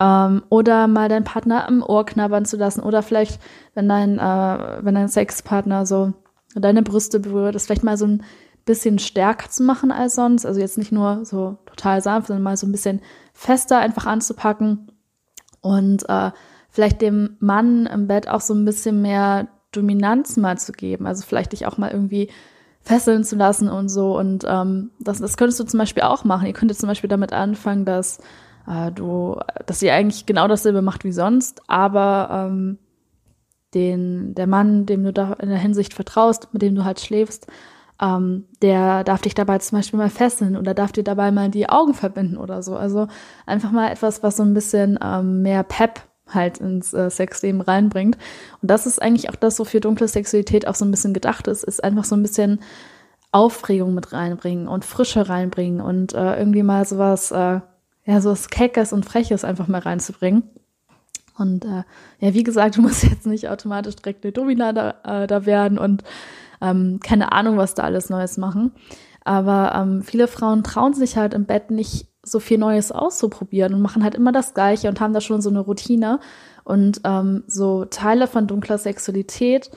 Ähm, 0.00 0.42
oder 0.48 0.86
mal 0.88 1.08
deinen 1.08 1.24
Partner 1.24 1.68
am 1.68 1.82
Ohr 1.82 2.04
knabbern 2.04 2.44
zu 2.44 2.56
lassen. 2.56 2.80
Oder 2.80 3.02
vielleicht, 3.02 3.40
wenn 3.74 3.88
dein, 3.88 4.18
äh, 4.18 4.78
wenn 4.84 4.94
dein 4.94 5.08
Sexpartner 5.08 5.86
so 5.86 6.12
deine 6.54 6.82
Brüste 6.82 7.20
berührt, 7.20 7.54
das 7.54 7.66
vielleicht 7.66 7.84
mal 7.84 7.96
so 7.96 8.06
ein 8.06 8.22
bisschen 8.64 8.98
stärker 8.98 9.50
zu 9.50 9.62
machen 9.62 9.92
als 9.92 10.14
sonst. 10.14 10.46
Also 10.46 10.60
jetzt 10.60 10.78
nicht 10.78 10.92
nur 10.92 11.24
so 11.24 11.58
total 11.66 12.00
sanft, 12.00 12.28
sondern 12.28 12.42
mal 12.42 12.56
so 12.56 12.66
ein 12.66 12.72
bisschen 12.72 13.00
fester 13.32 13.78
einfach 13.78 14.06
anzupacken. 14.06 14.90
Und 15.60 16.08
äh, 16.08 16.30
vielleicht 16.70 17.00
dem 17.00 17.36
Mann 17.40 17.86
im 17.86 18.06
Bett 18.06 18.28
auch 18.28 18.40
so 18.40 18.54
ein 18.54 18.64
bisschen 18.64 19.02
mehr 19.02 19.48
Dominanz 19.72 20.36
mal 20.36 20.58
zu 20.58 20.72
geben. 20.72 21.06
Also 21.06 21.24
vielleicht 21.26 21.52
dich 21.52 21.66
auch 21.66 21.78
mal 21.78 21.90
irgendwie 21.90 22.30
fesseln 22.82 23.24
zu 23.24 23.36
lassen 23.36 23.68
und 23.68 23.88
so. 23.88 24.16
Und 24.18 24.44
ähm, 24.46 24.90
das, 24.98 25.20
das 25.20 25.36
könntest 25.36 25.60
du 25.60 25.64
zum 25.64 25.78
Beispiel 25.78 26.02
auch 26.02 26.24
machen. 26.24 26.46
Ihr 26.46 26.52
könntet 26.52 26.78
zum 26.78 26.88
Beispiel 26.88 27.08
damit 27.08 27.32
anfangen, 27.32 27.84
dass 27.84 28.18
äh, 28.66 28.92
du, 28.92 29.38
dass 29.66 29.82
ihr 29.82 29.94
eigentlich 29.94 30.26
genau 30.26 30.48
dasselbe 30.48 30.82
macht 30.82 31.04
wie 31.04 31.12
sonst, 31.12 31.62
aber 31.68 32.48
ähm, 32.50 32.78
den, 33.74 34.34
der 34.34 34.46
Mann, 34.46 34.86
dem 34.86 35.04
du 35.04 35.12
da 35.12 35.34
in 35.34 35.48
der 35.48 35.58
Hinsicht 35.58 35.94
vertraust, 35.94 36.48
mit 36.52 36.62
dem 36.62 36.74
du 36.74 36.84
halt 36.84 37.00
schläfst, 37.00 37.46
ähm, 38.00 38.44
der 38.62 39.04
darf 39.04 39.22
dich 39.22 39.34
dabei 39.34 39.58
zum 39.58 39.78
Beispiel 39.78 39.98
mal 39.98 40.10
fesseln 40.10 40.56
oder 40.56 40.74
darf 40.74 40.92
dir 40.92 41.04
dabei 41.04 41.30
mal 41.30 41.48
die 41.50 41.68
Augen 41.68 41.94
verbinden 41.94 42.36
oder 42.36 42.62
so. 42.62 42.76
Also 42.76 43.08
einfach 43.46 43.70
mal 43.70 43.90
etwas, 43.90 44.22
was 44.22 44.36
so 44.36 44.42
ein 44.42 44.54
bisschen 44.54 44.98
ähm, 45.02 45.42
mehr 45.42 45.62
Pep 45.62 46.02
halt 46.28 46.58
ins 46.58 46.94
äh, 46.94 47.10
Sexleben 47.10 47.60
reinbringt. 47.60 48.16
Und 48.62 48.70
das 48.70 48.86
ist 48.86 49.00
eigentlich 49.00 49.30
auch 49.30 49.36
das, 49.36 49.58
wofür 49.58 49.80
dunkle 49.80 50.08
Sexualität 50.08 50.66
auch 50.66 50.74
so 50.74 50.84
ein 50.84 50.90
bisschen 50.90 51.14
gedacht 51.14 51.46
ist, 51.46 51.64
ist 51.64 51.84
einfach 51.84 52.04
so 52.04 52.16
ein 52.16 52.22
bisschen 52.22 52.60
Aufregung 53.30 53.94
mit 53.94 54.12
reinbringen 54.12 54.68
und 54.68 54.84
Frische 54.84 55.28
reinbringen 55.28 55.80
und 55.80 56.14
äh, 56.14 56.38
irgendwie 56.38 56.62
mal 56.62 56.86
sowas, 56.86 57.30
äh, 57.30 57.60
ja, 58.04 58.20
sowas 58.20 58.50
Keckes 58.50 58.92
und 58.92 59.04
Freches 59.04 59.44
einfach 59.44 59.68
mal 59.68 59.80
reinzubringen. 59.80 60.44
Und 61.36 61.64
äh, 61.64 61.82
ja, 62.20 62.34
wie 62.34 62.44
gesagt, 62.44 62.76
du 62.76 62.82
musst 62.82 63.02
jetzt 63.10 63.26
nicht 63.26 63.48
automatisch 63.48 63.96
direkt 63.96 64.24
eine 64.24 64.32
Domina 64.32 64.72
da, 64.72 64.94
äh, 65.04 65.26
da 65.26 65.46
werden 65.46 65.78
und 65.78 66.04
ähm, 66.60 67.00
keine 67.02 67.32
Ahnung, 67.32 67.56
was 67.56 67.74
da 67.74 67.82
alles 67.82 68.10
Neues 68.10 68.36
machen. 68.36 68.72
Aber 69.24 69.74
ähm, 69.74 70.02
viele 70.02 70.28
Frauen 70.28 70.62
trauen 70.62 70.94
sich 70.94 71.16
halt 71.16 71.34
im 71.34 71.46
Bett 71.46 71.70
nicht 71.70 72.08
so 72.22 72.40
viel 72.40 72.58
Neues 72.58 72.92
auszuprobieren 72.92 73.74
und 73.74 73.82
machen 73.82 74.04
halt 74.04 74.14
immer 74.14 74.32
das 74.32 74.54
Gleiche 74.54 74.88
und 74.88 75.00
haben 75.00 75.12
da 75.12 75.20
schon 75.20 75.42
so 75.42 75.50
eine 75.50 75.60
Routine. 75.60 76.20
Und 76.62 77.00
ähm, 77.04 77.44
so 77.46 77.84
Teile 77.84 78.26
von 78.26 78.46
dunkler 78.46 78.78
Sexualität 78.78 79.70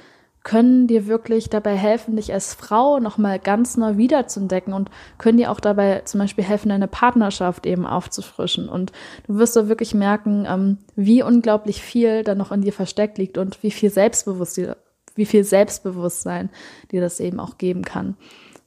können 0.48 0.88
dir 0.88 1.08
wirklich 1.08 1.50
dabei 1.50 1.76
helfen, 1.76 2.16
dich 2.16 2.32
als 2.32 2.54
Frau 2.54 3.02
nochmal 3.02 3.38
ganz 3.38 3.76
neu 3.76 3.98
wiederzuentdecken 3.98 4.74
und 4.74 4.90
können 5.18 5.38
dir 5.38 5.52
auch 5.52 5.60
dabei 5.60 6.04
zum 6.06 6.22
Beispiel 6.22 6.46
helfen, 6.46 6.70
deine 6.70 6.88
Partnerschaft 6.88 7.66
eben 7.66 7.86
aufzufrischen. 7.86 8.70
Und 8.70 8.94
du 9.28 9.40
wirst 9.40 9.58
da 9.58 9.68
wirklich 9.68 9.94
merken, 9.94 10.48
ähm, 10.48 10.78
wie 10.96 11.22
unglaublich 11.22 11.82
viel 11.82 12.24
da 12.24 12.34
noch 12.34 12.54
in 12.54 12.62
dir 12.62 12.72
versteckt 12.72 13.18
liegt 13.18 13.38
und 13.38 13.62
wie 13.62 13.72
viel 13.72 13.90
Selbstbewusstsein, 13.90 14.76
wie 15.16 15.26
viel 15.26 15.44
Selbstbewusstsein 15.44 16.50
dir 16.94 17.02
das 17.02 17.20
eben 17.20 17.42
auch 17.42 17.58
geben 17.58 17.82
kann. 17.82 18.16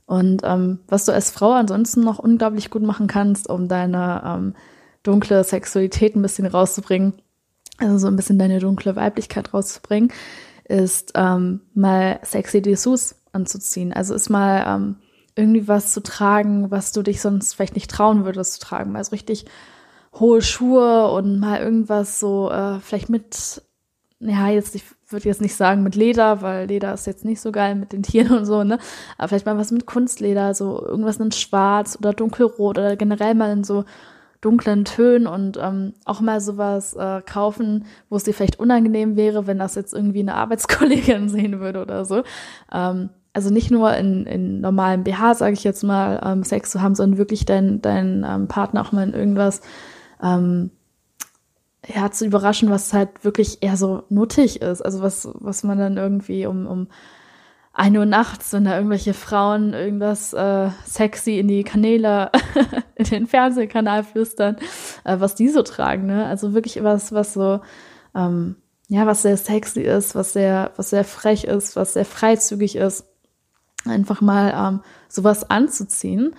Und 0.05 0.43
ähm, 0.45 0.81
was 0.87 1.07
du 1.07 1.13
als 1.13 1.31
Frau 1.31 1.53
ansonsten 1.53 2.03
noch 2.03 2.19
unglaublich 2.19 2.69
gut 2.69 2.83
machen 2.83 3.07
kannst, 3.07 3.49
um 3.49 3.69
deine 3.69 4.23
ähm, 4.27 4.55
dunkle 5.03 5.45
Sexualität 5.45 6.15
ein 6.15 6.21
bisschen 6.21 6.45
rauszubringen, 6.45 7.15
also 7.79 7.97
so 7.97 8.07
ein 8.09 8.17
bisschen 8.17 8.39
deine 8.39 8.59
dunkle 8.59 8.97
Weiblichkeit 8.97 9.55
rauszubringen, 9.55 10.13
ist 10.71 11.13
ähm, 11.15 11.61
mal 11.75 12.21
sexy 12.23 12.63
Dessous 12.63 13.17
anzuziehen. 13.33 13.93
Also 13.93 14.15
ist 14.15 14.31
mal 14.31 14.65
ähm, 14.67 14.97
irgendwie 15.35 15.69
was 15.69 15.93
zu 15.93 16.03
tragen, 16.03 16.71
was 16.71 16.93
du 16.93 17.03
dich 17.03 17.21
sonst 17.21 17.55
vielleicht 17.55 17.75
nicht 17.75 17.91
trauen 17.91 18.25
würdest 18.25 18.55
zu 18.55 18.61
tragen. 18.61 18.93
Mal 18.93 19.05
so 19.05 19.11
richtig 19.11 19.47
hohe 20.19 20.43
Schuhe 20.43 21.11
und 21.11 21.39
mal 21.39 21.61
irgendwas 21.61 22.21
so 22.21 22.51
äh, 22.51 22.81
vielleicht 22.81 23.09
mit, 23.09 23.63
ja, 24.21 24.49
jetzt 24.49 24.75
nicht 24.75 24.87
würde 25.13 25.29
jetzt 25.29 25.41
nicht 25.41 25.57
sagen 25.57 25.83
mit 25.83 25.95
Leder, 25.95 26.43
weil 26.43 26.67
Leder 26.67 26.95
ist 26.95 27.07
jetzt 27.07 27.25
nicht 27.25 27.41
so 27.41 27.53
geil 27.53 27.75
mit 27.75 27.93
den 27.93 28.03
Tieren 28.03 28.31
und 28.39 28.45
so, 28.45 28.65
ne? 28.65 28.79
Aber 29.19 29.29
vielleicht 29.29 29.47
mal 29.47 29.59
was 29.59 29.71
mit 29.71 29.87
Kunstleder, 29.87 30.55
so 30.55 30.85
irgendwas 30.85 31.17
in 31.19 31.33
Schwarz 31.33 31.97
oder 31.99 32.13
dunkelrot 32.13 32.79
oder 32.79 32.97
generell 32.97 33.35
mal 33.35 33.53
in 33.53 33.65
so 33.65 33.85
dunklen 34.41 34.85
Tönen 34.85 35.27
und 35.27 35.59
ähm, 35.61 35.95
auch 36.05 36.21
mal 36.21 36.41
sowas 36.41 36.95
äh, 36.95 37.21
kaufen, 37.23 37.85
wo 38.09 38.17
es 38.17 38.25
dir 38.25 38.33
vielleicht 38.33 38.59
unangenehm 38.59 39.17
wäre, 39.17 39.47
wenn 39.47 39.59
das 39.59 39.75
jetzt 39.75 39.93
irgendwie 39.93 40.21
eine 40.21 40.35
Arbeitskollegin 40.35 41.29
sehen 41.29 41.61
würde 41.61 41.83
oder 41.83 42.05
so. 42.05 42.23
Ähm, 42.73 43.11
also 43.33 43.51
nicht 43.51 43.71
nur 43.71 43.95
in, 43.97 44.27
in 44.27 44.61
normalen 44.61 45.05
BH, 45.05 45.35
sage 45.35 45.53
ich 45.53 45.63
jetzt 45.63 45.85
mal, 45.85 46.21
ähm, 46.25 46.43
Sex 46.43 46.71
zu 46.71 46.83
haben, 46.83 46.95
sondern 46.95 47.19
wirklich 47.19 47.45
deinen 47.45 47.81
dein, 47.81 48.27
ähm, 48.29 48.49
Partner 48.49 48.81
auch 48.81 48.93
mal 48.93 49.07
in 49.07 49.15
irgendwas 49.15 49.61
ähm, 50.23 50.71
ja, 51.87 52.11
zu 52.11 52.27
überraschen, 52.27 52.71
was 52.71 52.93
halt 52.93 53.25
wirklich 53.25 53.63
eher 53.63 53.77
so 53.77 54.05
nuttig 54.09 54.61
ist. 54.63 54.83
Also 54.83 55.01
was, 55.01 55.29
was 55.35 55.63
man 55.65 55.79
dann 55.79 55.97
irgendwie 55.97 56.47
um, 56.47 56.67
um 56.67 56.89
ein 57.73 57.97
Uhr 57.97 58.07
nachts, 58.07 58.53
wenn 58.53 58.65
da 58.65 58.77
irgendwelche 58.77 59.15
Frauen 59.15 59.73
irgendwas 59.73 60.33
äh, 60.33 60.71
sexy 60.85 61.39
in 61.39 61.49
die 61.49 61.63
Kanäle, 61.63 62.31
in 62.97 63.05
den 63.05 63.27
Fernsehkanal 63.27 64.03
flüstern, 64.03 64.57
äh, 65.05 65.21
was 65.21 65.35
die 65.35 65.49
so 65.49 65.63
tragen, 65.63 66.07
ne? 66.07 66.27
Also 66.27 66.53
wirklich 66.53 66.83
was, 66.83 67.13
was 67.13 67.33
so, 67.33 67.61
ähm, 68.15 68.57
ja, 68.89 69.07
was 69.07 69.23
sehr 69.23 69.37
sexy 69.37 69.83
ist, 69.83 70.15
was 70.15 70.33
sehr, 70.33 70.73
was 70.77 70.91
sehr 70.91 71.05
frech 71.05 71.45
ist, 71.45 71.77
was 71.77 71.93
sehr 71.95 72.05
freizügig 72.05 72.75
ist. 72.77 73.07
Einfach 73.87 74.21
mal 74.21 74.53
ähm, 74.55 74.81
sowas 75.09 75.49
anzuziehen 75.49 76.35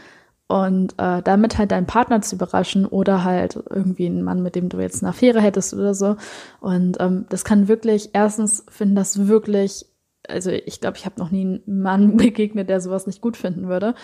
und 0.48 0.96
äh, 1.00 1.22
damit 1.24 1.58
halt 1.58 1.72
deinen 1.72 1.88
Partner 1.88 2.22
zu 2.22 2.36
überraschen 2.36 2.86
oder 2.86 3.24
halt 3.24 3.58
irgendwie 3.70 4.06
einen 4.06 4.22
Mann, 4.22 4.44
mit 4.44 4.56
dem 4.56 4.68
du 4.68 4.80
jetzt 4.80 5.02
eine 5.02 5.12
Affäre 5.12 5.40
hättest 5.40 5.74
oder 5.74 5.94
so. 5.94 6.18
Und 6.60 6.98
ähm, 7.00 7.26
das 7.30 7.46
kann 7.46 7.70
wirklich, 7.70 8.10
erstens 8.14 8.66
finden 8.70 8.96
das 8.96 9.28
wirklich, 9.28 9.86
also 10.28 10.52
ich 10.52 10.82
glaube, 10.82 10.98
ich 10.98 11.06
habe 11.06 11.20
noch 11.20 11.32
nie 11.32 11.42
einen 11.42 11.82
Mann 11.82 12.18
begegnet, 12.18 12.70
der 12.70 12.82
sowas 12.82 13.08
nicht 13.08 13.22
gut 13.22 13.38
finden 13.38 13.68
würde. 13.68 13.96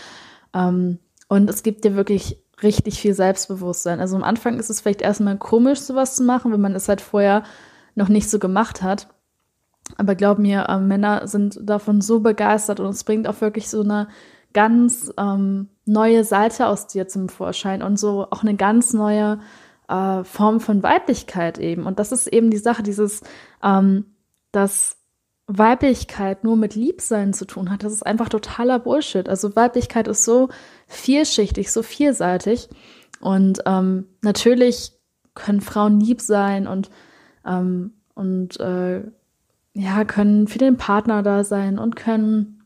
Ähm, 0.53 0.99
und 1.27 1.49
es 1.49 1.63
gibt 1.63 1.83
dir 1.83 1.95
wirklich 1.95 2.41
richtig 2.63 2.99
viel 2.99 3.13
Selbstbewusstsein. 3.13 3.99
Also 3.99 4.15
am 4.15 4.23
Anfang 4.23 4.59
ist 4.59 4.69
es 4.69 4.81
vielleicht 4.81 5.01
erstmal 5.01 5.37
komisch, 5.37 5.79
sowas 5.79 6.15
zu 6.15 6.23
machen, 6.23 6.51
wenn 6.51 6.61
man 6.61 6.75
es 6.75 6.89
halt 6.89 7.01
vorher 7.01 7.43
noch 7.95 8.09
nicht 8.09 8.29
so 8.29 8.39
gemacht 8.39 8.81
hat. 8.81 9.07
Aber 9.95 10.15
glaub 10.15 10.39
mir, 10.39 10.65
äh, 10.67 10.79
Männer 10.79 11.27
sind 11.27 11.59
davon 11.61 12.01
so 12.01 12.19
begeistert 12.19 12.79
und 12.79 12.89
es 12.89 13.03
bringt 13.03 13.27
auch 13.27 13.39
wirklich 13.41 13.69
so 13.69 13.81
eine 13.81 14.07
ganz 14.53 15.11
ähm, 15.17 15.69
neue 15.85 16.23
Seite 16.23 16.67
aus 16.67 16.87
dir 16.87 17.07
zum 17.07 17.29
Vorschein 17.29 17.81
und 17.81 17.97
so 17.97 18.27
auch 18.31 18.41
eine 18.41 18.55
ganz 18.55 18.93
neue 18.93 19.39
äh, 19.87 20.23
Form 20.23 20.59
von 20.59 20.83
Weiblichkeit 20.83 21.57
eben. 21.59 21.85
Und 21.85 21.99
das 21.99 22.11
ist 22.11 22.27
eben 22.27 22.49
die 22.49 22.57
Sache, 22.57 22.83
dieses, 22.83 23.21
ähm, 23.63 24.05
dass 24.51 24.96
Weiblichkeit 25.47 26.43
nur 26.43 26.57
mit 26.57 26.75
Liebsein 26.75 27.33
zu 27.33 27.45
tun 27.45 27.71
hat. 27.71 27.83
Das 27.83 27.93
ist 27.93 28.05
einfach 28.05 28.27
totaler 28.29 28.79
Bullshit. 28.79 29.29
Also 29.29 29.55
Weiblichkeit 29.55 30.07
ist 30.07 30.25
so 30.25 30.49
vielschichtig, 30.87 31.71
so 31.71 31.83
vielseitig. 31.83 32.69
Und 33.21 33.61
ähm, 33.65 34.07
natürlich 34.21 34.91
können 35.33 35.61
Frauen 35.61 35.99
lieb 36.01 36.21
sein 36.21 36.67
und 36.67 36.89
ähm, 37.45 37.93
und 38.13 38.59
äh, 38.59 39.03
ja, 39.73 40.05
können 40.05 40.47
für 40.47 40.57
den 40.57 40.77
Partner 40.77 41.21
da 41.23 41.43
sein 41.43 41.77
und 41.77 41.95
können 41.95 42.63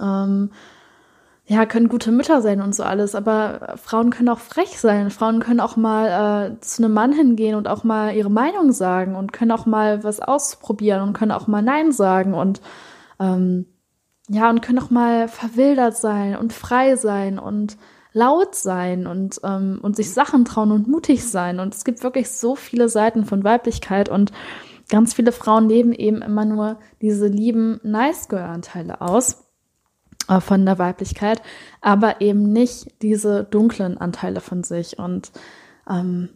ähm, 0.00 0.52
ja, 1.50 1.64
können 1.64 1.88
gute 1.88 2.12
Mütter 2.12 2.42
sein 2.42 2.60
und 2.60 2.74
so 2.74 2.82
alles, 2.82 3.14
aber 3.14 3.76
Frauen 3.82 4.10
können 4.10 4.28
auch 4.28 4.38
frech 4.38 4.78
sein. 4.78 5.10
Frauen 5.10 5.40
können 5.40 5.60
auch 5.60 5.76
mal 5.76 6.50
äh, 6.52 6.60
zu 6.60 6.84
einem 6.84 6.92
Mann 6.92 7.12
hingehen 7.12 7.54
und 7.54 7.68
auch 7.68 7.84
mal 7.84 8.14
ihre 8.14 8.30
Meinung 8.30 8.70
sagen 8.70 9.16
und 9.16 9.32
können 9.32 9.52
auch 9.52 9.64
mal 9.64 10.04
was 10.04 10.20
ausprobieren 10.20 11.00
und 11.00 11.14
können 11.14 11.32
auch 11.32 11.46
mal 11.46 11.62
Nein 11.62 11.90
sagen 11.90 12.34
und 12.34 12.60
ähm, 13.18 13.64
ja, 14.28 14.50
und 14.50 14.60
können 14.60 14.78
auch 14.78 14.90
mal 14.90 15.26
verwildert 15.26 15.96
sein 15.96 16.36
und 16.36 16.52
frei 16.52 16.96
sein 16.96 17.38
und 17.38 17.78
laut 18.12 18.54
sein 18.54 19.06
und, 19.06 19.40
ähm, 19.42 19.78
und 19.80 19.96
sich 19.96 20.12
Sachen 20.12 20.44
trauen 20.44 20.70
und 20.70 20.86
mutig 20.86 21.26
sein. 21.26 21.60
Und 21.60 21.74
es 21.74 21.84
gibt 21.84 22.02
wirklich 22.02 22.30
so 22.30 22.56
viele 22.56 22.90
Seiten 22.90 23.24
von 23.24 23.42
Weiblichkeit 23.42 24.10
und 24.10 24.32
ganz 24.90 25.14
viele 25.14 25.32
Frauen 25.32 25.66
leben 25.66 25.94
eben 25.94 26.20
immer 26.20 26.44
nur 26.44 26.78
diese 27.00 27.26
lieben 27.26 27.80
Nice 27.84 28.28
Girl-Anteile 28.28 29.00
aus 29.00 29.47
äh, 30.28 30.40
von 30.40 30.64
der 30.64 30.78
Weiblichkeit, 30.78 31.42
aber 31.80 32.20
eben 32.20 32.52
nicht 32.52 33.02
diese 33.02 33.44
dunklen 33.44 33.98
Anteile 33.98 34.40
von 34.40 34.62
sich. 34.62 34.98
Und 34.98 35.32
ähm, 35.88 36.30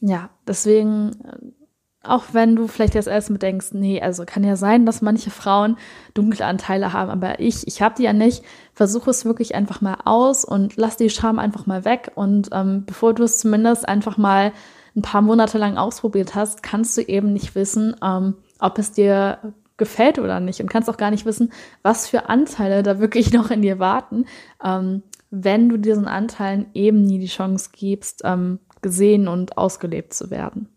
ja, 0.00 0.30
deswegen, 0.46 1.12
äh, 1.24 2.06
auch 2.06 2.24
wenn 2.32 2.54
du 2.54 2.68
vielleicht 2.68 2.94
jetzt 2.94 3.08
erstmal 3.08 3.38
denkst, 3.38 3.68
nee, 3.72 4.00
also 4.00 4.24
kann 4.26 4.44
ja 4.44 4.56
sein, 4.56 4.84
dass 4.84 5.02
manche 5.02 5.30
Frauen 5.30 5.78
dunkle 6.12 6.44
Anteile 6.44 6.92
haben, 6.92 7.10
aber 7.10 7.40
ich, 7.40 7.66
ich 7.66 7.80
habe 7.80 7.94
die 7.96 8.02
ja 8.02 8.12
nicht, 8.12 8.42
versuche 8.74 9.10
es 9.10 9.24
wirklich 9.24 9.54
einfach 9.54 9.80
mal 9.80 9.96
aus 10.04 10.44
und 10.44 10.76
lass 10.76 10.96
die 10.96 11.10
Scham 11.10 11.38
einfach 11.38 11.66
mal 11.66 11.84
weg. 11.84 12.12
Und 12.14 12.50
ähm, 12.52 12.84
bevor 12.84 13.14
du 13.14 13.22
es 13.22 13.38
zumindest 13.38 13.88
einfach 13.88 14.18
mal 14.18 14.52
ein 14.94 15.02
paar 15.02 15.22
Monate 15.22 15.58
lang 15.58 15.76
ausprobiert 15.76 16.34
hast, 16.34 16.62
kannst 16.62 16.96
du 16.96 17.02
eben 17.02 17.32
nicht 17.32 17.54
wissen, 17.54 17.96
ähm, 18.02 18.34
ob 18.60 18.78
es 18.78 18.92
dir 18.92 19.38
gefällt 19.76 20.18
oder 20.18 20.40
nicht 20.40 20.60
und 20.60 20.68
kannst 20.68 20.88
auch 20.88 20.96
gar 20.96 21.10
nicht 21.10 21.26
wissen, 21.26 21.52
was 21.82 22.08
für 22.08 22.28
Anteile 22.28 22.82
da 22.82 23.00
wirklich 23.00 23.32
noch 23.32 23.50
in 23.50 23.62
dir 23.62 23.78
warten, 23.78 24.26
ähm, 24.64 25.02
wenn 25.30 25.68
du 25.68 25.78
diesen 25.78 26.06
Anteilen 26.06 26.66
eben 26.74 27.02
nie 27.02 27.18
die 27.18 27.26
Chance 27.26 27.70
gibst, 27.72 28.22
ähm, 28.24 28.60
gesehen 28.82 29.26
und 29.28 29.58
ausgelebt 29.58 30.14
zu 30.14 30.30
werden. 30.30 30.68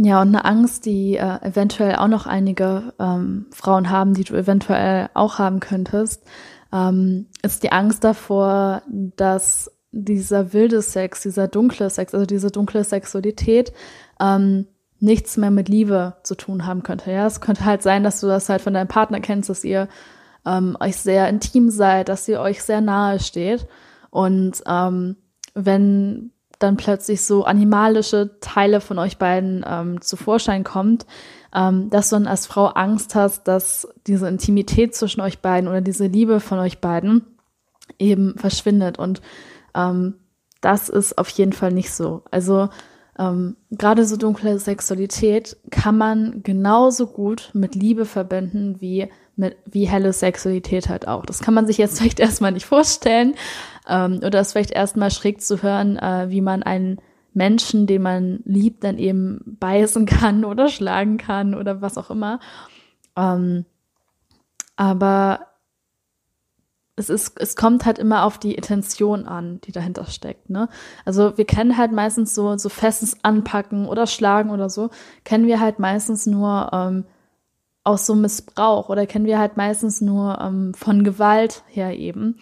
Ja, 0.00 0.22
und 0.22 0.28
eine 0.28 0.44
Angst, 0.44 0.86
die 0.86 1.16
äh, 1.16 1.42
eventuell 1.42 1.96
auch 1.96 2.08
noch 2.08 2.26
einige 2.26 2.94
ähm, 3.00 3.46
Frauen 3.52 3.90
haben, 3.90 4.14
die 4.14 4.24
du 4.24 4.34
eventuell 4.34 5.10
auch 5.14 5.38
haben 5.38 5.58
könntest, 5.58 6.24
ähm, 6.72 7.26
ist 7.42 7.64
die 7.64 7.72
Angst 7.72 8.04
davor, 8.04 8.82
dass 8.88 9.72
dieser 9.90 10.52
wilde 10.52 10.82
Sex, 10.82 11.22
dieser 11.22 11.48
dunkle 11.48 11.90
Sex, 11.90 12.14
also 12.14 12.26
diese 12.26 12.50
dunkle 12.50 12.84
Sexualität, 12.84 13.72
ähm, 14.20 14.66
nichts 15.00 15.36
mehr 15.36 15.50
mit 15.50 15.68
Liebe 15.68 16.16
zu 16.22 16.34
tun 16.34 16.66
haben 16.66 16.82
könnte. 16.82 17.10
Ja, 17.10 17.26
es 17.26 17.40
könnte 17.40 17.64
halt 17.64 17.82
sein, 17.82 18.02
dass 18.02 18.20
du 18.20 18.26
das 18.26 18.48
halt 18.48 18.60
von 18.62 18.74
deinem 18.74 18.88
Partner 18.88 19.20
kennst, 19.20 19.48
dass 19.48 19.64
ihr 19.64 19.88
ähm, 20.46 20.76
euch 20.80 20.96
sehr 20.96 21.28
intim 21.28 21.70
seid, 21.70 22.08
dass 22.08 22.28
ihr 22.28 22.40
euch 22.40 22.62
sehr 22.62 22.80
nahe 22.80 23.20
steht. 23.20 23.66
Und 24.10 24.62
ähm, 24.66 25.16
wenn 25.54 26.32
dann 26.58 26.76
plötzlich 26.76 27.22
so 27.22 27.44
animalische 27.44 28.38
Teile 28.40 28.80
von 28.80 28.98
euch 28.98 29.18
beiden 29.18 29.64
ähm, 29.66 30.00
zu 30.00 30.16
Vorschein 30.16 30.64
kommt, 30.64 31.06
ähm, 31.54 31.88
dass 31.90 32.10
du 32.10 32.16
dann 32.16 32.26
als 32.26 32.46
Frau 32.46 32.66
Angst 32.66 33.14
hast, 33.14 33.46
dass 33.46 33.88
diese 34.06 34.28
Intimität 34.28 34.94
zwischen 34.94 35.20
euch 35.20 35.38
beiden 35.38 35.68
oder 35.68 35.80
diese 35.80 36.06
Liebe 36.06 36.40
von 36.40 36.58
euch 36.58 36.80
beiden 36.80 37.24
eben 37.98 38.36
verschwindet. 38.36 38.98
Und 38.98 39.20
ähm, 39.74 40.14
das 40.60 40.88
ist 40.88 41.16
auf 41.16 41.28
jeden 41.30 41.52
Fall 41.52 41.72
nicht 41.72 41.92
so. 41.92 42.22
Also 42.30 42.68
ähm, 43.18 43.56
Gerade 43.70 44.04
so 44.04 44.16
dunkle 44.16 44.58
Sexualität 44.58 45.56
kann 45.70 45.98
man 45.98 46.42
genauso 46.42 47.06
gut 47.06 47.50
mit 47.52 47.74
Liebe 47.74 48.04
verbinden 48.04 48.80
wie 48.80 49.08
mit 49.34 49.56
wie 49.66 49.86
helle 49.86 50.12
Sexualität 50.12 50.88
halt 50.88 51.06
auch. 51.06 51.24
Das 51.24 51.40
kann 51.40 51.54
man 51.54 51.66
sich 51.66 51.78
jetzt 51.78 51.98
vielleicht 52.00 52.20
erstmal 52.20 52.52
nicht 52.52 52.66
vorstellen 52.66 53.34
ähm, 53.88 54.20
oder 54.24 54.40
ist 54.40 54.52
vielleicht 54.52 54.70
erstmal 54.70 55.10
schräg 55.10 55.40
zu 55.40 55.62
hören, 55.62 55.96
äh, 55.96 56.26
wie 56.28 56.40
man 56.40 56.62
einen 56.62 56.98
Menschen, 57.34 57.86
den 57.86 58.02
man 58.02 58.40
liebt, 58.44 58.84
dann 58.84 58.98
eben 58.98 59.40
beißen 59.60 60.06
kann 60.06 60.44
oder 60.44 60.68
schlagen 60.68 61.18
kann 61.18 61.54
oder 61.54 61.80
was 61.82 61.98
auch 61.98 62.10
immer. 62.10 62.40
Ähm, 63.16 63.64
aber 64.76 65.47
es 66.98 67.10
ist, 67.10 67.40
es 67.40 67.56
kommt 67.56 67.86
halt 67.86 67.98
immer 67.98 68.24
auf 68.24 68.38
die 68.38 68.54
Intention 68.54 69.26
an, 69.26 69.60
die 69.64 69.72
dahinter 69.72 70.06
steckt, 70.06 70.50
ne? 70.50 70.68
Also 71.04 71.36
wir 71.38 71.44
kennen 71.44 71.76
halt 71.76 71.92
meistens 71.92 72.34
so, 72.34 72.56
so 72.56 72.68
festes 72.68 73.22
Anpacken 73.22 73.86
oder 73.86 74.06
Schlagen 74.06 74.50
oder 74.50 74.68
so, 74.68 74.90
kennen 75.24 75.46
wir 75.46 75.60
halt 75.60 75.78
meistens 75.78 76.26
nur 76.26 76.70
ähm, 76.72 77.04
aus 77.84 78.06
so 78.06 78.14
Missbrauch 78.14 78.88
oder 78.88 79.06
kennen 79.06 79.26
wir 79.26 79.38
halt 79.38 79.56
meistens 79.56 80.00
nur 80.00 80.38
ähm, 80.40 80.74
von 80.74 81.04
Gewalt 81.04 81.62
her 81.68 81.96
eben. 81.96 82.36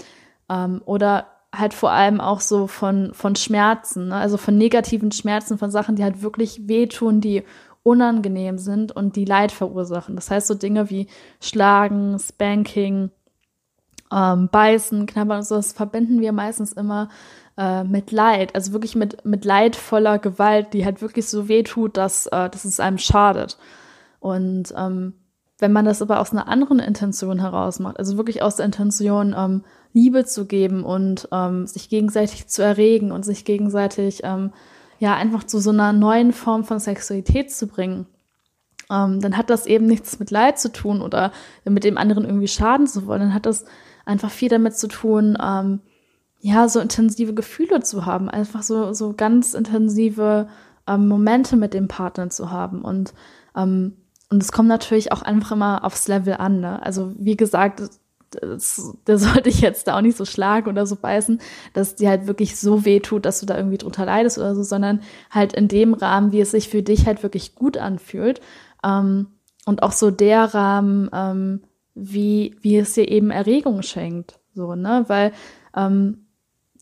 Ähm, 0.48 0.82
oder 0.84 1.26
halt 1.54 1.74
vor 1.74 1.90
allem 1.90 2.20
auch 2.20 2.40
so 2.40 2.66
von, 2.66 3.14
von 3.14 3.36
Schmerzen, 3.36 4.08
ne? 4.08 4.16
also 4.16 4.36
von 4.36 4.58
negativen 4.58 5.12
Schmerzen, 5.12 5.58
von 5.58 5.70
Sachen, 5.70 5.96
die 5.96 6.04
halt 6.04 6.22
wirklich 6.22 6.68
wehtun, 6.68 7.20
die 7.20 7.44
unangenehm 7.82 8.58
sind 8.58 8.90
und 8.90 9.14
die 9.14 9.24
Leid 9.24 9.52
verursachen. 9.52 10.16
Das 10.16 10.30
heißt 10.30 10.48
so 10.48 10.54
Dinge 10.54 10.90
wie 10.90 11.06
Schlagen, 11.40 12.18
Spanking, 12.18 13.10
ähm, 14.12 14.48
Beißen, 14.50 15.06
Knabbern 15.06 15.38
und 15.38 15.46
so, 15.46 15.56
das 15.56 15.72
verbinden 15.72 16.20
wir 16.20 16.32
meistens 16.32 16.72
immer 16.72 17.08
äh, 17.56 17.84
mit 17.84 18.12
Leid, 18.12 18.54
also 18.54 18.72
wirklich 18.72 18.94
mit, 18.96 19.24
mit 19.24 19.44
leidvoller 19.44 20.18
Gewalt, 20.18 20.72
die 20.72 20.84
halt 20.84 21.02
wirklich 21.02 21.28
so 21.28 21.48
weh 21.48 21.62
tut, 21.62 21.96
dass, 21.96 22.26
äh, 22.26 22.50
dass 22.50 22.64
es 22.64 22.80
einem 22.80 22.98
schadet. 22.98 23.58
Und 24.20 24.74
ähm, 24.76 25.14
wenn 25.58 25.72
man 25.72 25.84
das 25.84 26.02
aber 26.02 26.20
aus 26.20 26.32
einer 26.32 26.48
anderen 26.48 26.80
Intention 26.80 27.40
heraus 27.40 27.78
macht, 27.78 27.98
also 27.98 28.16
wirklich 28.16 28.42
aus 28.42 28.56
der 28.56 28.66
Intention, 28.66 29.34
ähm, 29.36 29.64
Liebe 29.92 30.26
zu 30.26 30.44
geben 30.44 30.84
und 30.84 31.28
ähm, 31.32 31.66
sich 31.66 31.88
gegenseitig 31.88 32.48
zu 32.48 32.62
erregen 32.62 33.12
und 33.12 33.24
sich 33.24 33.46
gegenseitig 33.46 34.20
ähm, 34.24 34.52
ja 34.98 35.14
einfach 35.14 35.44
zu 35.44 35.58
so 35.58 35.70
einer 35.70 35.94
neuen 35.94 36.34
Form 36.34 36.64
von 36.64 36.78
Sexualität 36.78 37.50
zu 37.50 37.66
bringen, 37.66 38.06
ähm, 38.90 39.20
dann 39.20 39.38
hat 39.38 39.48
das 39.48 39.64
eben 39.64 39.86
nichts 39.86 40.18
mit 40.18 40.30
Leid 40.30 40.58
zu 40.58 40.70
tun 40.70 41.00
oder 41.00 41.32
mit 41.64 41.84
dem 41.84 41.96
anderen 41.96 42.26
irgendwie 42.26 42.48
schaden 42.48 42.86
zu 42.86 43.06
wollen. 43.06 43.20
Dann 43.20 43.34
hat 43.34 43.46
das 43.46 43.64
einfach 44.06 44.30
viel 44.30 44.48
damit 44.48 44.76
zu 44.76 44.88
tun, 44.88 45.36
ähm, 45.42 45.80
ja, 46.40 46.68
so 46.68 46.80
intensive 46.80 47.34
Gefühle 47.34 47.80
zu 47.80 48.06
haben, 48.06 48.28
einfach 48.28 48.62
so, 48.62 48.92
so 48.92 49.12
ganz 49.12 49.54
intensive 49.54 50.48
ähm, 50.86 51.08
Momente 51.08 51.56
mit 51.56 51.74
dem 51.74 51.88
Partner 51.88 52.30
zu 52.30 52.50
haben. 52.50 52.82
Und, 52.82 53.14
ähm, 53.56 53.96
und 54.30 54.42
es 54.42 54.52
kommt 54.52 54.68
natürlich 54.68 55.12
auch 55.12 55.22
einfach 55.22 55.52
immer 55.52 55.84
aufs 55.84 56.08
Level 56.08 56.34
an. 56.34 56.60
Ne? 56.60 56.82
Also 56.82 57.12
wie 57.18 57.36
gesagt, 57.36 57.82
da 58.30 58.58
sollte 59.18 59.48
ich 59.48 59.60
jetzt 59.60 59.88
da 59.88 59.96
auch 59.96 60.02
nicht 60.02 60.16
so 60.16 60.24
schlagen 60.24 60.68
oder 60.68 60.86
so 60.86 60.96
beißen, 60.96 61.40
dass 61.72 61.96
dir 61.96 62.10
halt 62.10 62.26
wirklich 62.26 62.56
so 62.56 62.84
weh 62.84 63.00
tut, 63.00 63.24
dass 63.24 63.40
du 63.40 63.46
da 63.46 63.56
irgendwie 63.56 63.78
drunter 63.78 64.04
leidest 64.04 64.38
oder 64.38 64.54
so, 64.54 64.62
sondern 64.62 65.00
halt 65.30 65.52
in 65.52 65.68
dem 65.68 65.94
Rahmen, 65.94 66.32
wie 66.32 66.40
es 66.40 66.50
sich 66.50 66.68
für 66.68 66.82
dich 66.82 67.06
halt 67.06 67.22
wirklich 67.22 67.54
gut 67.54 67.78
anfühlt. 67.78 68.40
Ähm, 68.84 69.28
und 69.64 69.82
auch 69.82 69.92
so 69.92 70.10
der 70.12 70.54
Rahmen, 70.54 71.10
ähm, 71.12 71.62
wie, 71.96 72.54
wie 72.60 72.76
es 72.76 72.92
dir 72.92 73.10
eben 73.10 73.30
Erregung 73.30 73.82
schenkt. 73.82 74.38
So, 74.54 74.74
ne? 74.74 75.04
Weil 75.08 75.32
ähm, 75.74 76.26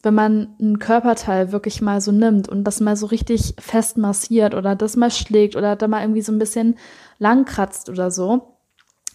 wenn 0.02 0.14
man 0.14 0.54
ein 0.60 0.78
Körperteil 0.78 1.52
wirklich 1.52 1.80
mal 1.80 2.00
so 2.00 2.12
nimmt 2.12 2.48
und 2.48 2.64
das 2.64 2.80
mal 2.80 2.96
so 2.96 3.06
richtig 3.06 3.54
fest 3.58 3.96
massiert 3.96 4.54
oder 4.54 4.76
das 4.76 4.96
mal 4.96 5.10
schlägt 5.10 5.56
oder 5.56 5.76
da 5.76 5.88
mal 5.88 6.02
irgendwie 6.02 6.20
so 6.20 6.32
ein 6.32 6.38
bisschen 6.38 6.76
lang 7.18 7.46
kratzt 7.46 7.88
oder 7.88 8.10
so, 8.10 8.58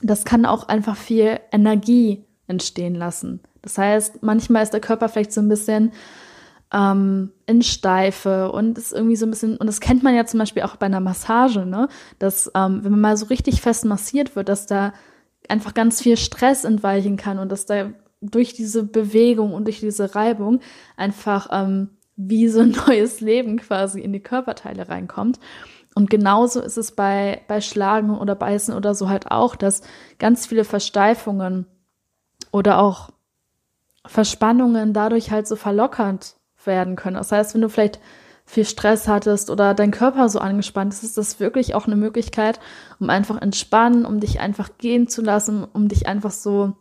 das 0.02 0.26
kann 0.26 0.46
auch 0.46 0.68
einfach 0.68 0.96
viel 0.96 1.40
Energie 1.52 2.26
entstehen 2.48 2.96
lassen. 2.96 3.42
Das 3.62 3.78
heißt, 3.78 4.24
manchmal 4.24 4.64
ist 4.64 4.74
der 4.74 4.80
Körper 4.80 5.10
vielleicht 5.10 5.34
so 5.34 5.42
ein 5.42 5.50
bisschen 5.50 5.92
ähm, 6.74 7.34
in 7.46 7.62
Steife 7.62 8.52
und 8.52 8.78
ist 8.78 8.94
irgendwie 8.94 9.18
so 9.18 9.26
ein 9.26 9.32
bisschen, 9.32 9.58
und 9.58 9.68
das 9.68 9.82
kennt 9.82 10.02
man 10.02 10.16
ja 10.16 10.26
zum 10.26 10.40
Beispiel 10.40 10.64
auch 10.64 10.78
bei 10.78 10.86
einer 10.86 11.02
Massage, 11.02 11.66
ne? 11.66 11.90
Dass, 12.20 12.52
ähm, 12.56 12.84
wenn 12.84 12.92
man 12.92 13.02
mal 13.02 13.18
so 13.18 13.26
richtig 13.26 13.62
fest 13.62 13.86
massiert 13.86 14.36
wird, 14.36 14.50
dass 14.50 14.66
da 14.66 14.94
einfach 15.50 15.74
ganz 15.74 16.02
viel 16.02 16.18
Stress 16.18 16.64
entweichen 16.64 17.18
kann 17.18 17.40
und 17.40 17.52
dass 17.52 17.66
da 17.66 17.92
durch 18.22 18.54
diese 18.54 18.84
Bewegung 18.84 19.54
und 19.54 19.66
durch 19.66 19.80
diese 19.80 20.16
Reibung 20.16 20.60
einfach 20.98 21.50
ähm, 21.52 21.90
wie 22.16 22.48
so 22.48 22.62
ein 22.62 22.72
neues 22.88 23.22
Leben 23.22 23.58
quasi 23.58 24.02
in 24.02 24.14
die 24.14 24.20
Körperteile 24.20 24.90
reinkommt. 24.90 25.40
Und 25.96 26.10
genauso 26.10 26.62
ist 26.62 26.78
es 26.78 26.92
bei, 26.92 27.42
bei 27.48 27.62
Schlagen 27.62 28.18
oder 28.18 28.36
Beißen 28.36 28.74
oder 28.74 28.94
so 28.94 29.10
halt 29.10 29.32
auch, 29.32 29.56
dass 29.56 29.82
ganz 30.20 30.46
viele 30.46 30.64
Versteifungen 30.64 31.66
oder 32.52 32.80
auch 32.80 33.10
Verspannungen 34.06 34.94
dadurch 34.94 35.32
halt 35.32 35.48
so 35.48 35.56
verlockert 35.56 36.36
werden 36.64 36.96
können. 36.96 37.16
Das 37.16 37.32
heißt, 37.32 37.54
wenn 37.54 37.62
du 37.62 37.70
vielleicht 37.70 38.00
viel 38.50 38.66
Stress 38.66 39.08
hattest 39.08 39.52
oder 39.52 39.76
dein 39.76 39.92
Körper 39.92 40.28
so 40.28 40.40
angespannt 40.40 40.92
ist, 40.92 41.04
ist 41.04 41.20
das 41.20 41.40
wirklich 41.40 41.76
auch 41.76 41.86
eine 41.86 41.96
Möglichkeit, 41.96 42.60
um 43.00 43.12
einfach 43.12 43.40
entspannen, 43.40 44.06
um 44.08 44.20
dich 44.20 44.40
einfach 44.40 44.72
gehen 44.80 45.08
zu 45.08 45.22
lassen, 45.22 45.64
um 45.72 45.88
dich 45.88 46.08
einfach 46.08 46.32
so 46.32 46.74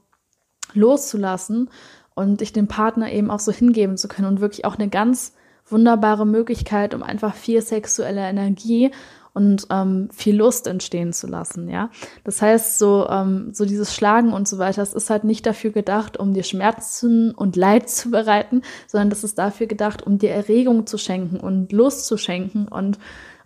loszulassen 0.73 1.69
und 2.15 2.41
dich 2.41 2.55
dem 2.55 2.69
Partner 2.69 3.13
eben 3.13 3.31
auch 3.31 3.39
so 3.39 3.53
hingeben 3.53 3.99
zu 3.99 4.09
können. 4.09 4.29
Und 4.29 4.41
wirklich 4.41 4.65
auch 4.65 4.77
eine 4.77 4.89
ganz 4.89 5.35
wunderbare 5.67 6.27
Möglichkeit, 6.27 6.95
um 6.95 7.03
einfach 7.03 7.35
viel 7.35 7.61
sexuelle 7.61 8.27
Energie 8.27 8.91
und 9.39 9.69
ähm, 9.71 10.09
viel 10.13 10.37
Lust 10.37 10.67
entstehen 10.67 11.13
zu 11.13 11.29
lassen, 11.29 11.69
ja. 11.69 11.91
Das 12.25 12.43
heißt, 12.43 12.77
so, 12.77 13.07
ähm, 13.09 13.51
so 13.55 13.65
dieses 13.65 13.95
Schlagen 13.95 14.33
und 14.33 14.49
so 14.49 14.59
weiter, 14.59 14.83
das 14.83 14.95
ist 14.95 15.11
halt 15.11 15.23
nicht 15.23 15.47
dafür 15.47 15.71
gedacht, 15.71 16.17
um 16.17 16.35
dir 16.35 16.43
Schmerzen 16.43 17.31
und 17.31 17.55
Leid 17.55 17.89
zu 17.89 18.11
bereiten, 18.11 18.63
sondern 18.89 19.11
das 19.11 19.23
ist 19.23 19.39
dafür 19.39 19.69
gedacht, 19.69 20.05
um 20.05 20.19
dir 20.19 20.31
Erregung 20.31 20.89
zu 20.89 20.99
schenken 20.99 21.39
und 21.39 21.71
Lust 21.71 22.07
zu 22.07 22.17
schenken 22.17 22.67
und 22.67 22.99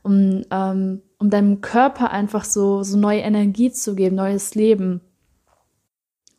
um, 0.03 0.45
ähm, 0.51 1.03
um 1.19 1.29
deinem 1.29 1.61
Körper 1.61 2.11
einfach 2.11 2.45
so, 2.45 2.83
so 2.83 2.97
neue 2.97 3.21
Energie 3.21 3.71
zu 3.71 3.95
geben, 3.95 4.17
neues 4.17 4.55
Leben. 4.55 5.03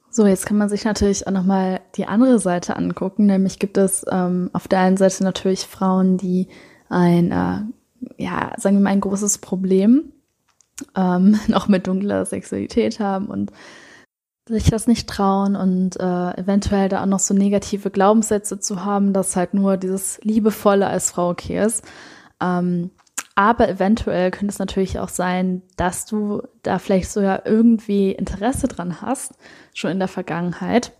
So, 0.09 0.25
jetzt 0.25 0.47
kann 0.47 0.57
man 0.57 0.69
sich 0.69 0.83
natürlich 0.83 1.27
auch 1.27 1.31
nochmal 1.31 1.81
die 1.95 2.07
andere 2.07 2.39
Seite 2.39 2.75
angucken. 2.75 3.27
Nämlich 3.27 3.59
gibt 3.59 3.77
es 3.77 4.03
ähm, 4.11 4.49
auf 4.51 4.67
der 4.67 4.79
einen 4.79 4.97
Seite 4.97 5.23
natürlich 5.23 5.67
Frauen, 5.67 6.17
die 6.17 6.47
ein, 6.89 7.31
äh, 7.31 7.61
ja, 8.17 8.53
sagen 8.57 8.77
wir 8.77 8.83
mal, 8.83 8.89
ein 8.91 9.01
großes 9.01 9.39
Problem 9.39 10.11
ähm, 10.95 11.39
noch 11.47 11.67
mit 11.67 11.87
dunkler 11.87 12.25
Sexualität 12.25 12.99
haben 12.99 13.27
und 13.27 13.51
sich 14.45 14.69
das 14.69 14.87
nicht 14.87 15.07
trauen 15.07 15.55
und 15.55 15.97
äh, 15.99 16.37
eventuell 16.37 16.89
da 16.89 17.01
auch 17.01 17.07
noch 17.07 17.19
so 17.19 17.33
negative 17.33 17.89
Glaubenssätze 17.89 18.59
zu 18.59 18.83
haben, 18.83 19.13
dass 19.13 19.37
halt 19.37 19.53
nur 19.53 19.77
dieses 19.77 20.19
Liebevolle 20.23 20.87
als 20.87 21.11
Frau 21.11 21.29
okay 21.29 21.63
ist. 21.63 21.85
Ähm, 22.41 22.91
aber 23.35 23.69
eventuell 23.69 24.31
könnte 24.31 24.51
es 24.51 24.59
natürlich 24.59 24.99
auch 24.99 25.09
sein, 25.09 25.63
dass 25.77 26.05
du 26.05 26.43
da 26.61 26.77
vielleicht 26.77 27.09
sogar 27.09 27.45
irgendwie 27.45 28.11
Interesse 28.11 28.67
dran 28.67 29.01
hast, 29.01 29.33
schon 29.73 29.91
in 29.91 29.99
der 29.99 30.07
Vergangenheit. 30.07 30.91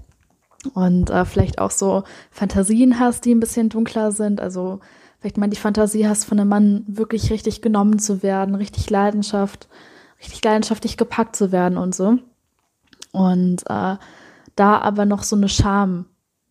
Und 0.73 1.09
äh, 1.09 1.25
vielleicht 1.25 1.59
auch 1.59 1.71
so 1.71 2.03
Fantasien 2.31 2.97
hast, 2.97 3.25
die 3.25 3.35
ein 3.35 3.41
bisschen 3.41 3.67
dunkler 3.67 4.11
sind. 4.13 4.39
Also 4.39 4.79
vielleicht 5.23 5.37
mal 5.37 5.49
die 5.49 5.55
Fantasie 5.55 6.05
hast, 6.05 6.25
von 6.25 6.37
einem 6.37 6.49
Mann 6.49 6.83
wirklich 6.85 7.31
richtig 7.31 7.61
genommen 7.61 7.97
zu 7.97 8.23
werden, 8.23 8.55
richtig 8.55 8.89
Leidenschaft, 8.89 9.69
richtig 10.19 10.43
leidenschaftlich 10.43 10.97
gepackt 10.97 11.37
zu 11.37 11.53
werden 11.53 11.77
und 11.77 11.95
so. 11.95 12.17
Und 13.13 13.61
äh, 13.69 13.95
da 14.57 14.77
aber 14.81 15.05
noch 15.05 15.23
so 15.23 15.37
eine 15.37 15.47
Scham 15.47 16.07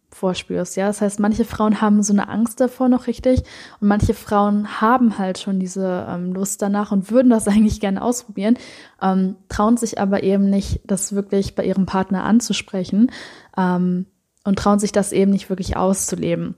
vorspürst. 0.08 0.76
Ja, 0.76 0.86
das 0.86 1.02
heißt, 1.02 1.20
manche 1.20 1.44
Frauen 1.44 1.82
haben 1.82 2.02
so 2.02 2.14
eine 2.14 2.30
Angst 2.30 2.60
davor 2.60 2.88
noch 2.88 3.08
richtig 3.08 3.42
und 3.80 3.88
manche 3.88 4.14
Frauen 4.14 4.80
haben 4.80 5.18
halt 5.18 5.38
schon 5.38 5.60
diese 5.60 6.06
ähm, 6.08 6.32
Lust 6.32 6.62
danach 6.62 6.92
und 6.92 7.10
würden 7.10 7.28
das 7.28 7.48
eigentlich 7.48 7.78
gerne 7.78 8.00
ausprobieren, 8.00 8.56
ähm, 9.02 9.36
trauen 9.50 9.76
sich 9.76 10.00
aber 10.00 10.22
eben 10.22 10.48
nicht, 10.48 10.80
das 10.86 11.14
wirklich 11.14 11.54
bei 11.54 11.66
ihrem 11.66 11.84
Partner 11.84 12.24
anzusprechen 12.24 13.10
ähm, 13.54 14.06
und 14.44 14.58
trauen 14.58 14.78
sich 14.78 14.92
das 14.92 15.12
eben 15.12 15.30
nicht 15.30 15.50
wirklich 15.50 15.76
auszuleben. 15.76 16.54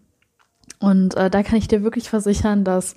Und 0.80 1.16
äh, 1.16 1.30
da 1.30 1.42
kann 1.42 1.58
ich 1.58 1.68
dir 1.68 1.82
wirklich 1.82 2.08
versichern, 2.08 2.64
dass 2.64 2.94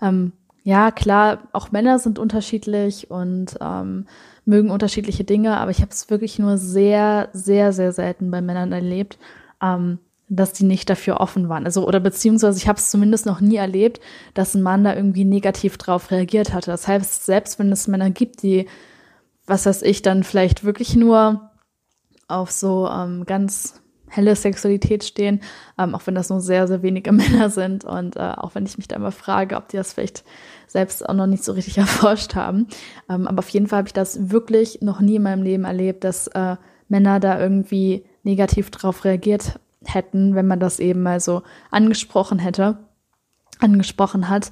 ähm, 0.00 0.32
ja 0.62 0.90
klar, 0.90 1.48
auch 1.52 1.70
Männer 1.72 1.98
sind 1.98 2.18
unterschiedlich 2.18 3.10
und 3.10 3.56
ähm, 3.60 4.06
mögen 4.44 4.70
unterschiedliche 4.70 5.24
Dinge, 5.24 5.56
aber 5.58 5.70
ich 5.70 5.80
habe 5.80 5.90
es 5.90 6.10
wirklich 6.10 6.38
nur 6.38 6.56
sehr, 6.58 7.28
sehr, 7.32 7.72
sehr 7.72 7.92
selten 7.92 8.30
bei 8.30 8.40
Männern 8.40 8.72
erlebt 8.72 9.18
ähm, 9.62 9.98
dass 10.28 10.52
die 10.52 10.64
nicht 10.64 10.90
dafür 10.90 11.20
offen 11.20 11.48
waren. 11.48 11.64
Also 11.64 11.86
oder 11.86 12.00
beziehungsweise 12.00 12.58
ich 12.58 12.66
habe 12.66 12.78
es 12.78 12.90
zumindest 12.90 13.26
noch 13.26 13.40
nie 13.40 13.56
erlebt, 13.56 14.00
dass 14.34 14.54
ein 14.54 14.62
Mann 14.62 14.82
da 14.82 14.94
irgendwie 14.94 15.24
negativ 15.24 15.78
drauf 15.78 16.10
reagiert 16.10 16.52
hatte. 16.52 16.70
Das 16.70 16.88
heißt, 16.88 17.24
selbst 17.24 17.58
wenn 17.58 17.70
es 17.70 17.86
Männer 17.86 18.10
gibt, 18.10 18.42
die, 18.42 18.66
was 19.46 19.66
weiß 19.66 19.82
ich, 19.82 20.02
dann 20.02 20.24
vielleicht 20.24 20.64
wirklich 20.64 20.96
nur 20.96 21.50
auf 22.26 22.50
so 22.50 22.88
ähm, 22.88 23.24
ganz 23.24 23.80
helle 24.16 24.34
Sexualität 24.34 25.04
stehen, 25.04 25.40
ähm, 25.78 25.94
auch 25.94 26.06
wenn 26.06 26.14
das 26.14 26.30
nur 26.30 26.40
sehr, 26.40 26.66
sehr 26.66 26.82
wenige 26.82 27.12
Männer 27.12 27.50
sind 27.50 27.84
und 27.84 28.16
äh, 28.16 28.32
auch 28.36 28.54
wenn 28.54 28.66
ich 28.66 28.78
mich 28.78 28.88
da 28.88 28.96
immer 28.96 29.12
frage, 29.12 29.56
ob 29.56 29.68
die 29.68 29.76
das 29.76 29.92
vielleicht 29.92 30.24
selbst 30.66 31.08
auch 31.08 31.14
noch 31.14 31.26
nicht 31.26 31.44
so 31.44 31.52
richtig 31.52 31.78
erforscht 31.78 32.34
haben. 32.34 32.66
Ähm, 33.08 33.28
aber 33.28 33.40
auf 33.40 33.48
jeden 33.50 33.66
Fall 33.66 33.78
habe 33.78 33.88
ich 33.88 33.94
das 33.94 34.30
wirklich 34.30 34.80
noch 34.80 35.00
nie 35.00 35.16
in 35.16 35.22
meinem 35.22 35.42
Leben 35.42 35.64
erlebt, 35.64 36.04
dass 36.04 36.26
äh, 36.28 36.56
Männer 36.88 37.20
da 37.20 37.38
irgendwie 37.38 38.04
negativ 38.22 38.70
darauf 38.70 39.04
reagiert 39.04 39.60
hätten, 39.84 40.34
wenn 40.34 40.46
man 40.46 40.60
das 40.60 40.80
eben 40.80 41.02
mal 41.02 41.20
so 41.20 41.42
angesprochen 41.70 42.38
hätte, 42.38 42.78
angesprochen 43.60 44.28
hat, 44.28 44.50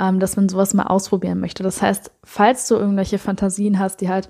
ähm, 0.00 0.20
dass 0.20 0.36
man 0.36 0.48
sowas 0.48 0.74
mal 0.74 0.86
ausprobieren 0.86 1.40
möchte. 1.40 1.62
Das 1.62 1.82
heißt, 1.82 2.10
falls 2.24 2.68
du 2.68 2.76
irgendwelche 2.76 3.18
Fantasien 3.18 3.78
hast, 3.78 4.00
die 4.00 4.08
halt 4.08 4.28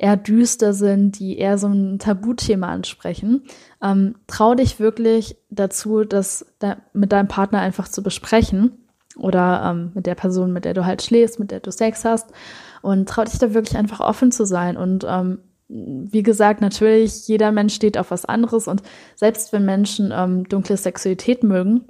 eher 0.00 0.16
düster 0.16 0.72
sind, 0.72 1.18
die 1.18 1.38
eher 1.38 1.58
so 1.58 1.68
ein 1.68 1.98
Tabuthema 1.98 2.68
ansprechen, 2.68 3.44
ähm, 3.82 4.14
trau 4.26 4.54
dich 4.54 4.80
wirklich 4.80 5.36
dazu, 5.50 6.04
das 6.04 6.46
da 6.58 6.78
mit 6.94 7.12
deinem 7.12 7.28
Partner 7.28 7.60
einfach 7.60 7.86
zu 7.86 8.02
besprechen 8.02 8.72
oder 9.16 9.62
ähm, 9.70 9.92
mit 9.94 10.06
der 10.06 10.14
Person, 10.14 10.52
mit 10.52 10.64
der 10.64 10.72
du 10.72 10.86
halt 10.86 11.02
schläfst, 11.02 11.38
mit 11.38 11.50
der 11.50 11.60
du 11.60 11.70
Sex 11.70 12.04
hast. 12.04 12.30
Und 12.80 13.10
trau 13.10 13.24
dich 13.24 13.38
da 13.38 13.52
wirklich 13.52 13.76
einfach 13.76 14.00
offen 14.00 14.32
zu 14.32 14.46
sein. 14.46 14.78
Und 14.78 15.04
ähm, 15.06 15.40
wie 15.68 16.22
gesagt, 16.22 16.62
natürlich, 16.62 17.28
jeder 17.28 17.52
Mensch 17.52 17.74
steht 17.74 17.98
auf 17.98 18.10
was 18.10 18.24
anderes. 18.24 18.68
Und 18.68 18.82
selbst 19.16 19.52
wenn 19.52 19.66
Menschen 19.66 20.12
ähm, 20.16 20.48
dunkle 20.48 20.78
Sexualität 20.78 21.44
mögen, 21.44 21.84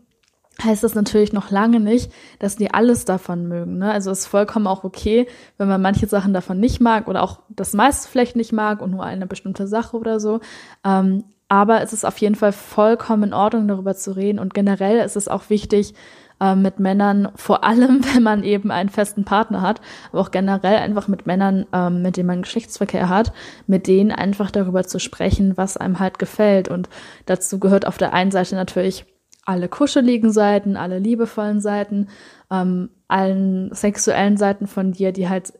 heißt 0.62 0.84
das 0.84 0.94
natürlich 0.94 1.32
noch 1.32 1.50
lange 1.50 1.80
nicht, 1.80 2.12
dass 2.38 2.56
die 2.56 2.72
alles 2.72 3.04
davon 3.04 3.46
mögen. 3.46 3.78
Ne? 3.78 3.90
Also 3.90 4.10
ist 4.10 4.26
vollkommen 4.26 4.66
auch 4.66 4.84
okay, 4.84 5.26
wenn 5.58 5.68
man 5.68 5.80
manche 5.80 6.06
Sachen 6.06 6.34
davon 6.34 6.60
nicht 6.60 6.80
mag 6.80 7.08
oder 7.08 7.22
auch 7.22 7.40
das 7.48 7.72
meiste 7.72 8.08
vielleicht 8.08 8.36
nicht 8.36 8.52
mag 8.52 8.82
und 8.82 8.90
nur 8.90 9.04
eine 9.04 9.26
bestimmte 9.26 9.66
Sache 9.66 9.96
oder 9.96 10.20
so. 10.20 10.40
Ähm, 10.84 11.24
aber 11.48 11.82
es 11.82 11.92
ist 11.92 12.04
auf 12.04 12.18
jeden 12.18 12.36
Fall 12.36 12.52
vollkommen 12.52 13.24
in 13.24 13.34
Ordnung, 13.34 13.66
darüber 13.68 13.94
zu 13.94 14.12
reden. 14.12 14.38
Und 14.38 14.54
generell 14.54 14.98
ist 14.98 15.16
es 15.16 15.26
auch 15.26 15.50
wichtig, 15.50 15.94
äh, 16.40 16.54
mit 16.54 16.78
Männern, 16.78 17.28
vor 17.34 17.64
allem 17.64 18.00
wenn 18.14 18.22
man 18.22 18.42
eben 18.44 18.70
einen 18.70 18.88
festen 18.88 19.24
Partner 19.24 19.60
hat, 19.60 19.80
aber 20.10 20.20
auch 20.20 20.30
generell 20.30 20.76
einfach 20.76 21.08
mit 21.08 21.26
Männern, 21.26 21.66
ähm, 21.72 22.02
mit 22.02 22.16
denen 22.16 22.28
man 22.28 22.42
Geschlechtsverkehr 22.42 23.08
hat, 23.08 23.32
mit 23.66 23.86
denen 23.86 24.12
einfach 24.12 24.50
darüber 24.50 24.84
zu 24.84 24.98
sprechen, 24.98 25.56
was 25.56 25.76
einem 25.76 25.98
halt 25.98 26.18
gefällt. 26.18 26.68
Und 26.68 26.88
dazu 27.26 27.58
gehört 27.58 27.86
auf 27.86 27.98
der 27.98 28.14
einen 28.14 28.30
Seite 28.30 28.54
natürlich 28.54 29.04
alle 29.44 29.68
kuscheligen 29.68 30.32
Seiten, 30.32 30.76
alle 30.76 30.98
liebevollen 30.98 31.60
Seiten, 31.60 32.08
ähm, 32.50 32.90
allen 33.08 33.72
sexuellen 33.74 34.36
Seiten 34.36 34.66
von 34.66 34.92
dir, 34.92 35.12
die 35.12 35.28
halt 35.28 35.52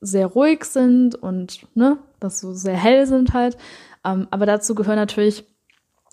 sehr 0.00 0.26
ruhig 0.26 0.64
sind 0.64 1.14
und 1.14 1.66
ne, 1.74 1.98
dass 2.18 2.40
so 2.40 2.52
sehr 2.52 2.76
hell 2.76 3.06
sind 3.06 3.32
halt. 3.32 3.56
Ähm, 4.04 4.28
aber 4.30 4.46
dazu 4.46 4.74
gehören 4.74 4.96
natürlich 4.96 5.44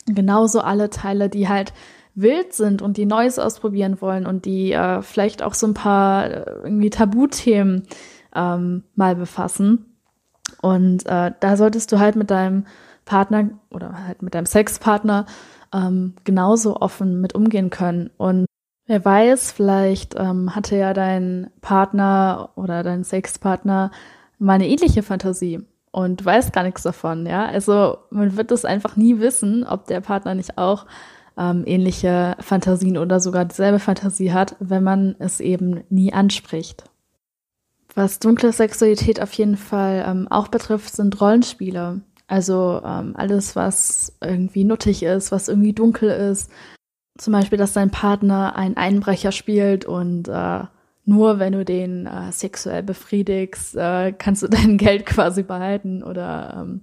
genauso 0.06 0.62
alle 0.62 0.89
Teile, 0.89 1.30
die 1.30 1.47
halt 1.47 1.73
wild 2.15 2.53
sind 2.53 2.82
und 2.82 2.97
die 2.97 3.06
Neues 3.06 3.39
ausprobieren 3.39 4.01
wollen 4.01 4.25
und 4.25 4.45
die 4.45 4.71
äh, 4.71 5.01
vielleicht 5.01 5.43
auch 5.43 5.53
so 5.53 5.67
ein 5.67 5.73
paar 5.73 6.25
äh, 6.25 6.51
irgendwie 6.63 6.89
Tabuthemen 6.89 7.84
ähm, 8.36 8.84
mal 8.95 9.15
befassen. 9.15 9.86
Und 10.62 11.06
äh, 11.06 11.32
da 11.39 11.58
solltest 11.58 11.91
du 11.91 11.99
halt 11.99 12.15
mit 12.15 12.32
deinem 12.32 12.65
Partner 13.06 13.49
oder 13.69 14.06
halt 14.06 14.21
mit 14.21 14.34
deinem 14.34 14.45
Sexpartner 14.45 15.25
ähm, 15.73 16.13
genauso 16.23 16.77
offen 16.77 17.21
mit 17.21 17.36
umgehen 17.36 17.69
können. 17.69 18.10
Und 18.17 18.45
wer 18.86 19.03
weiß, 19.03 19.51
vielleicht 19.51 20.15
ähm, 20.17 20.56
hatte 20.56 20.77
ja 20.77 20.93
dein 20.93 21.49
Partner 21.62 22.49
oder 22.56 22.84
dein 22.84 23.03
Sexpartner 23.03 23.91
mal 24.39 24.53
eine 24.53 24.67
ähnliche 24.67 25.03
Fantasie 25.03 25.65
und 25.91 26.23
weiß 26.23 26.51
gar 26.51 26.63
nichts 26.63 26.84
davon, 26.84 27.25
ja. 27.25 27.45
Also 27.45 27.97
man 28.10 28.38
wird 28.38 28.51
es 28.51 28.65
einfach 28.65 28.95
nie 28.95 29.19
wissen, 29.19 29.63
ob 29.63 29.88
der 29.88 30.01
Partner 30.01 30.36
nicht 30.36 30.58
auch 30.58 30.86
ähm, 31.38 31.63
ähnliche 31.65 32.36
Fantasien 32.39 32.97
oder 32.97 33.19
sogar 33.19 33.45
dieselbe 33.45 33.80
Fantasie 33.80 34.32
hat, 34.32 34.56
wenn 34.60 34.84
man 34.84 35.15
es 35.19 35.39
eben 35.39 35.84
nie 35.89 36.13
anspricht. 36.13 36.84
Was 37.93 38.19
dunkle 38.19 38.51
Sexualität 38.51 39.21
auf 39.21 39.34
jeden 39.34 39.58
Fall 39.58 40.06
ähm, 40.08 40.27
auch 40.30 40.49
betrifft, 40.49 40.95
sind 40.95 41.19
Rollenspiele. 41.19 42.01
Also 42.28 42.82
ähm, 42.84 43.13
alles, 43.16 43.56
was 43.56 44.18
irgendwie 44.22 44.66
nuttig 44.66 45.02
ist, 45.04 45.32
was 45.32 45.48
irgendwie 45.48 45.74
dunkel 45.74 46.10
ist. 46.10 46.52
Zum 47.18 47.34
Beispiel, 47.34 47.58
dass 47.58 47.74
dein 47.74 47.90
Partner 47.90 48.56
einen 48.56 48.78
Einbrecher 48.78 49.32
spielt 49.32 49.86
und 49.86 50.28
äh, 50.28 50.63
nur 51.06 51.40
wenn 51.40 51.54
du 51.54 51.63
den 51.63 52.06
äh, 52.06 52.32
sexuell 52.34 52.84
befriedigst, 52.84 53.76
äh, 53.78 54.12
kannst 54.12 54.44
du 54.44 54.48
dein 54.50 54.78
Geld 54.78 55.06
quasi 55.06 55.42
behalten 55.42 56.04
oder 56.04 56.58
ähm, 56.62 56.82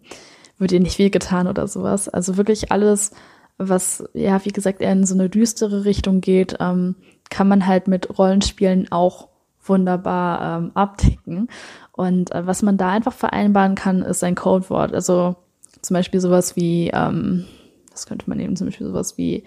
wird 0.58 0.70
dir 0.70 0.80
nicht 0.80 0.98
wehgetan 0.98 1.46
oder 1.46 1.68
sowas. 1.68 2.08
Also 2.08 2.38
wirklich 2.38 2.72
alles, 2.72 3.12
was 3.58 4.02
ja, 4.14 4.42
wie 4.46 4.52
gesagt, 4.52 4.80
eher 4.80 4.92
in 4.92 5.04
so 5.04 5.14
eine 5.14 5.28
düstere 5.28 5.84
Richtung 5.84 6.22
geht, 6.22 6.56
ähm, 6.58 6.96
kann 7.28 7.48
man 7.48 7.66
halt 7.66 7.86
mit 7.86 8.18
Rollenspielen 8.18 8.90
auch 8.90 9.28
wunderbar 9.64 10.58
ähm, 10.58 10.70
abdecken. 10.74 11.48
Und 11.92 12.32
äh, 12.34 12.46
was 12.46 12.62
man 12.62 12.76
da 12.76 12.90
einfach 12.90 13.12
vereinbaren 13.12 13.74
kann, 13.74 14.02
ist 14.02 14.24
ein 14.24 14.34
Codewort. 14.34 14.94
Also 14.94 15.36
zum 15.82 15.94
Beispiel 15.94 16.20
sowas 16.20 16.56
wie, 16.56 16.90
ähm, 16.92 17.44
das 17.90 18.06
könnte 18.06 18.28
man 18.28 18.40
eben 18.40 18.56
zum 18.56 18.66
Beispiel 18.66 18.86
sowas 18.86 19.16
wie 19.18 19.44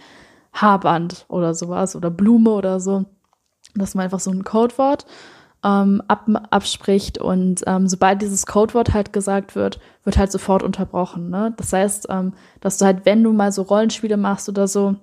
Haarband 0.53 1.25
oder 1.27 1.53
sowas 1.53 1.95
oder 1.95 2.10
Blume 2.10 2.51
oder 2.51 2.80
so. 2.80 3.06
Dass 3.75 3.95
man 3.95 4.06
einfach 4.06 4.19
so 4.19 4.32
ein 4.32 4.43
Codewort 4.43 5.06
ähm, 5.63 6.01
ab, 6.08 6.27
abspricht 6.49 7.17
und 7.17 7.63
ähm, 7.67 7.88
sobald 7.88 8.21
dieses 8.21 8.45
Codewort 8.45 8.93
halt 8.93 9.12
gesagt 9.12 9.56
wird, 9.56 9.80
wird 10.03 10.17
halt 10.17 10.32
sofort 10.32 10.63
unterbrochen. 10.63 11.30
Ne? 11.30 11.53
Das 11.58 11.73
heißt, 11.73 12.08
ähm, 12.10 12.34
dass 12.62 12.77
du 12.77 12.86
halt, 12.86 13.06
wenn 13.06 13.23
du 13.23 13.34
mal 13.34 13.51
so 13.51 13.63
Rollenspiele 13.63 14.17
machst 14.17 14.49
oder 14.49 14.67
so, 14.67 14.95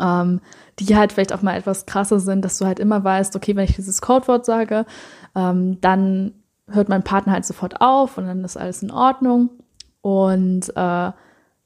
ähm, 0.00 0.40
die 0.78 0.96
halt 0.96 1.12
vielleicht 1.12 1.32
auch 1.32 1.42
mal 1.42 1.56
etwas 1.56 1.86
krasser 1.86 2.20
sind, 2.20 2.44
dass 2.44 2.58
du 2.58 2.66
halt 2.66 2.80
immer 2.80 3.02
weißt, 3.04 3.36
okay, 3.36 3.56
wenn 3.56 3.64
ich 3.64 3.76
dieses 3.76 4.00
Codewort 4.00 4.44
sage, 4.44 4.86
ähm, 5.34 5.80
dann 5.80 6.34
hört 6.68 6.88
mein 6.88 7.02
Partner 7.02 7.32
halt 7.32 7.44
sofort 7.44 7.80
auf 7.80 8.18
und 8.18 8.26
dann 8.26 8.44
ist 8.44 8.56
alles 8.56 8.82
in 8.82 8.90
Ordnung. 8.90 9.50
Und 10.00 10.70
äh, 10.70 11.12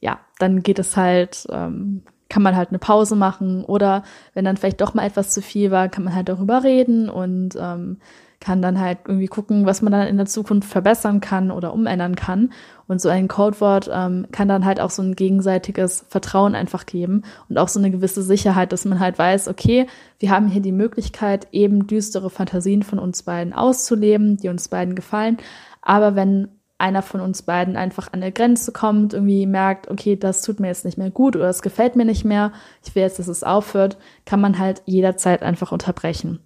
ja, 0.01 0.21
dann 0.39 0.63
geht 0.63 0.79
es 0.79 0.97
halt, 0.97 1.47
ähm, 1.51 2.03
kann 2.29 2.43
man 2.43 2.57
halt 2.57 2.71
eine 2.71 2.79
Pause 2.79 3.17
machen 3.17 3.65
oder 3.65 4.03
wenn 4.35 4.45
dann 4.45 4.57
vielleicht 4.57 4.81
doch 4.81 4.95
mal 4.95 5.07
etwas 5.07 5.31
zu 5.31 5.41
viel 5.41 5.71
war, 5.71 5.89
kann 5.89 6.05
man 6.05 6.15
halt 6.15 6.29
darüber 6.29 6.65
reden 6.65 7.09
und 7.09 7.55
ähm, 7.59 7.99
kann 8.41 8.63
dann 8.63 8.81
halt 8.81 8.99
irgendwie 9.07 9.27
gucken, 9.27 9.67
was 9.67 9.83
man 9.83 9.93
dann 9.93 10.07
in 10.07 10.17
der 10.17 10.27
Zukunft 10.27 10.69
verbessern 10.69 11.21
kann 11.21 11.51
oder 11.51 11.73
umändern 11.73 12.15
kann. 12.15 12.53
Und 12.87 13.01
so 13.01 13.09
ein 13.09 13.29
Codewort 13.29 13.91
ähm, 13.93 14.27
kann 14.31 14.49
dann 14.49 14.65
halt 14.65 14.81
auch 14.81 14.91
so 14.91 15.03
ein 15.03 15.17
gegenseitiges 15.17 16.05
Vertrauen 16.09 16.55
einfach 16.55 16.87
geben 16.87 17.23
und 17.49 17.59
auch 17.59 17.69
so 17.69 17.81
eine 17.81 17.91
gewisse 17.91 18.23
Sicherheit, 18.23 18.73
dass 18.73 18.85
man 18.85 19.01
halt 19.01 19.19
weiß, 19.19 19.49
okay, 19.49 19.87
wir 20.19 20.31
haben 20.31 20.49
hier 20.49 20.63
die 20.63 20.73
Möglichkeit, 20.73 21.49
eben 21.53 21.87
düstere 21.87 22.31
Fantasien 22.31 22.83
von 22.83 22.99
uns 22.99 23.23
beiden 23.23 23.53
auszuleben, 23.53 24.37
die 24.37 24.49
uns 24.49 24.69
beiden 24.69 24.95
gefallen. 24.95 25.39
Aber 25.83 26.15
wenn 26.15 26.49
einer 26.79 27.03
von 27.03 27.21
uns 27.21 27.43
beiden 27.43 27.77
einfach 27.77 28.13
an 28.13 28.21
der 28.21 28.33
Grenze 28.33 28.71
kommt, 28.71 29.15
irgendwie 29.15 29.47
merkt, 29.47 29.89
okay, 29.91 30.17
das 30.17 30.43
tut 30.43 30.61
mir 30.61 30.69
jetzt 30.69 30.85
nicht 30.85 30.99
mehr 30.99 31.11
gut 31.11 31.35
oder 31.35 31.49
es 31.49 31.63
gefällt 31.63 31.97
mir 31.97 32.05
nicht 32.05 32.25
mehr, 32.25 32.53
ich 32.85 32.95
will 32.95 33.03
jetzt, 33.03 33.19
dass 33.19 33.29
es 33.29 33.43
aufhört, 33.43 33.97
kann 34.27 34.41
man 34.41 34.59
halt 34.59 34.83
jederzeit 34.85 35.43
einfach 35.43 35.73
unterbrechen. 35.73 36.41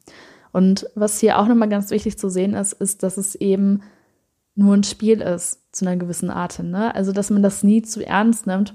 Und 0.52 0.88
was 0.94 1.20
hier 1.20 1.38
auch 1.38 1.46
nochmal 1.46 1.68
ganz 1.68 1.90
wichtig 1.90 2.18
zu 2.18 2.28
sehen 2.28 2.54
ist, 2.54 2.72
ist, 2.72 3.02
dass 3.02 3.16
es 3.16 3.34
eben 3.34 3.82
nur 4.54 4.74
ein 4.74 4.84
Spiel 4.84 5.20
ist, 5.20 5.60
zu 5.74 5.86
einer 5.86 5.96
gewissen 5.96 6.30
Art 6.30 6.54
hin. 6.54 6.70
Ne? 6.70 6.94
Also, 6.94 7.12
dass 7.12 7.30
man 7.30 7.42
das 7.42 7.62
nie 7.62 7.82
zu 7.82 8.04
ernst 8.04 8.46
nimmt 8.46 8.74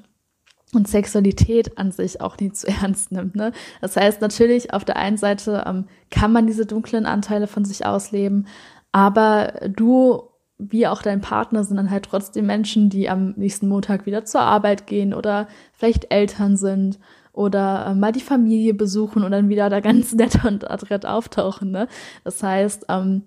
und 0.74 0.88
Sexualität 0.88 1.78
an 1.78 1.92
sich 1.92 2.22
auch 2.22 2.38
nie 2.38 2.52
zu 2.52 2.68
ernst 2.82 3.12
nimmt. 3.12 3.36
Ne? 3.36 3.52
Das 3.82 3.96
heißt, 3.96 4.22
natürlich, 4.22 4.74
auf 4.74 4.86
der 4.86 4.98
einen 4.98 5.18
Seite 5.18 5.64
ähm, 5.68 5.86
kann 6.12 6.32
man 6.32 6.48
diese 6.48 6.66
dunklen 6.66 7.06
Anteile 7.06 7.48
von 7.48 7.66
sich 7.66 7.86
ausleben, 7.86 8.48
aber 8.92 9.54
du 9.70 10.30
wie 10.58 10.88
auch 10.88 11.02
dein 11.02 11.22
Partner 11.22 11.64
sind 11.64 11.78
dann 11.78 11.92
halt 11.92 12.06
trotzdem 12.06 12.46
Menschen, 12.46 12.90
die 12.90 13.10
am 13.10 13.34
nächsten 13.36 13.68
Montag 13.68 14.06
wieder 14.06 14.24
zur 14.24 14.42
Arbeit 14.42 14.88
gehen 14.88 15.14
oder 15.14 15.48
vielleicht 15.74 16.14
Eltern 16.14 16.56
sind 16.56 17.00
oder 17.36 17.88
äh, 17.88 17.96
mal 17.96 18.12
die 18.12 18.22
Familie 18.22 18.74
besuchen 18.74 19.24
und 19.24 19.32
dann 19.32 19.50
wieder 19.50 19.70
da 19.70 19.80
ganz 19.80 20.14
nett 20.16 20.44
und 20.46 20.70
adrett 20.70 21.06
auftauchen. 21.06 21.72
Ne? 21.72 21.88
Das 22.24 22.42
heißt, 22.42 22.86
ähm, 22.90 23.24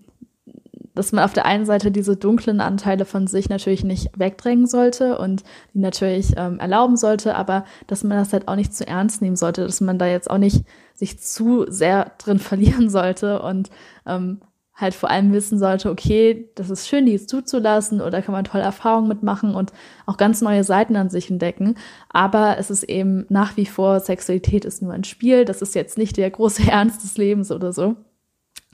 dass 0.94 1.12
man 1.12 1.24
auf 1.24 1.32
der 1.32 1.46
einen 1.46 1.64
Seite 1.64 1.92
diese 1.92 2.16
dunklen 2.16 2.60
Anteile 2.60 3.04
von 3.04 3.28
sich 3.28 3.48
natürlich 3.48 3.84
nicht 3.84 4.10
wegdrängen 4.18 4.66
sollte 4.66 5.16
und 5.18 5.44
die 5.72 5.78
natürlich 5.78 6.32
ähm, 6.36 6.58
erlauben 6.58 6.96
sollte, 6.96 7.36
aber 7.36 7.64
dass 7.86 8.02
man 8.02 8.18
das 8.18 8.32
halt 8.32 8.48
auch 8.48 8.56
nicht 8.56 8.74
zu 8.74 8.84
ernst 8.84 9.22
nehmen 9.22 9.36
sollte, 9.36 9.62
dass 9.62 9.80
man 9.80 9.98
da 9.98 10.06
jetzt 10.06 10.28
auch 10.28 10.38
nicht 10.38 10.64
sich 10.94 11.20
zu 11.20 11.66
sehr 11.68 12.12
drin 12.18 12.38
verlieren 12.40 12.90
sollte 12.90 13.40
und 13.42 13.70
ähm, 14.06 14.40
halt 14.78 14.94
vor 14.94 15.10
allem 15.10 15.32
wissen 15.32 15.58
sollte, 15.58 15.90
okay, 15.90 16.48
das 16.54 16.70
ist 16.70 16.86
schön, 16.86 17.04
dies 17.04 17.26
zuzulassen 17.26 18.00
oder 18.00 18.22
kann 18.22 18.32
man 18.32 18.44
tolle 18.44 18.62
Erfahrungen 18.62 19.08
mitmachen 19.08 19.54
und 19.54 19.72
auch 20.06 20.16
ganz 20.16 20.40
neue 20.40 20.62
Seiten 20.62 20.94
an 20.94 21.10
sich 21.10 21.30
entdecken. 21.30 21.74
Aber 22.10 22.58
es 22.58 22.70
ist 22.70 22.84
eben 22.84 23.26
nach 23.28 23.56
wie 23.56 23.66
vor, 23.66 23.98
Sexualität 23.98 24.64
ist 24.64 24.80
nur 24.80 24.92
ein 24.92 25.04
Spiel, 25.04 25.44
das 25.44 25.62
ist 25.62 25.74
jetzt 25.74 25.98
nicht 25.98 26.16
der 26.16 26.30
große 26.30 26.62
Ernst 26.70 27.02
des 27.02 27.18
Lebens 27.18 27.50
oder 27.50 27.72
so. 27.72 27.96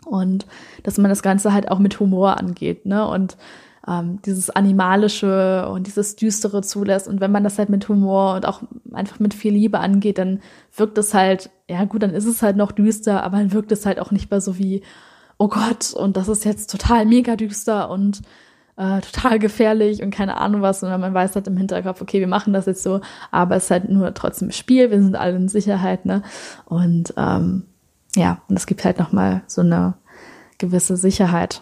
Und 0.04 0.46
dass 0.82 0.98
man 0.98 1.08
das 1.08 1.22
Ganze 1.22 1.54
halt 1.54 1.70
auch 1.70 1.78
mit 1.78 1.98
Humor 1.98 2.36
angeht, 2.36 2.84
ne? 2.84 3.08
Und 3.08 3.38
ähm, 3.88 4.20
dieses 4.26 4.50
Animalische 4.50 5.66
und 5.70 5.86
dieses 5.86 6.16
Düstere 6.16 6.62
zulässt. 6.62 7.08
Und 7.08 7.22
wenn 7.22 7.32
man 7.32 7.44
das 7.44 7.58
halt 7.58 7.70
mit 7.70 7.88
Humor 7.88 8.34
und 8.34 8.46
auch 8.46 8.62
einfach 8.92 9.20
mit 9.20 9.32
viel 9.32 9.54
Liebe 9.54 9.78
angeht, 9.78 10.18
dann 10.18 10.40
wirkt 10.76 10.98
es 10.98 11.14
halt, 11.14 11.48
ja 11.68 11.84
gut, 11.84 12.02
dann 12.02 12.12
ist 12.12 12.26
es 12.26 12.42
halt 12.42 12.56
noch 12.56 12.72
düster, 12.72 13.22
aber 13.22 13.38
dann 13.38 13.52
wirkt 13.52 13.72
es 13.72 13.86
halt 13.86 13.98
auch 13.98 14.10
nicht 14.10 14.30
mehr 14.30 14.42
so 14.42 14.58
wie, 14.58 14.82
oh 15.44 15.48
Gott, 15.48 15.92
und 15.92 16.16
das 16.16 16.28
ist 16.28 16.46
jetzt 16.46 16.70
total 16.70 17.04
mega 17.04 17.36
düster 17.36 17.90
und 17.90 18.22
äh, 18.78 19.02
total 19.02 19.38
gefährlich 19.38 20.02
und 20.02 20.10
keine 20.10 20.38
Ahnung 20.38 20.62
was, 20.62 20.80
sondern 20.80 21.02
man 21.02 21.12
weiß 21.12 21.34
halt 21.34 21.46
im 21.48 21.58
Hinterkopf, 21.58 22.00
okay, 22.00 22.18
wir 22.20 22.28
machen 22.28 22.54
das 22.54 22.64
jetzt 22.64 22.82
so, 22.82 23.02
aber 23.30 23.56
es 23.56 23.64
ist 23.64 23.70
halt 23.70 23.90
nur 23.90 24.14
trotzdem 24.14 24.52
Spiel, 24.52 24.90
wir 24.90 25.02
sind 25.02 25.16
alle 25.16 25.36
in 25.36 25.48
Sicherheit, 25.48 26.06
ne? 26.06 26.22
Und 26.64 27.12
ähm, 27.18 27.64
ja, 28.16 28.40
und 28.48 28.56
es 28.56 28.66
gibt 28.66 28.86
halt 28.86 28.98
nochmal 28.98 29.42
so 29.46 29.60
eine 29.60 29.94
gewisse 30.56 30.96
Sicherheit. 30.96 31.60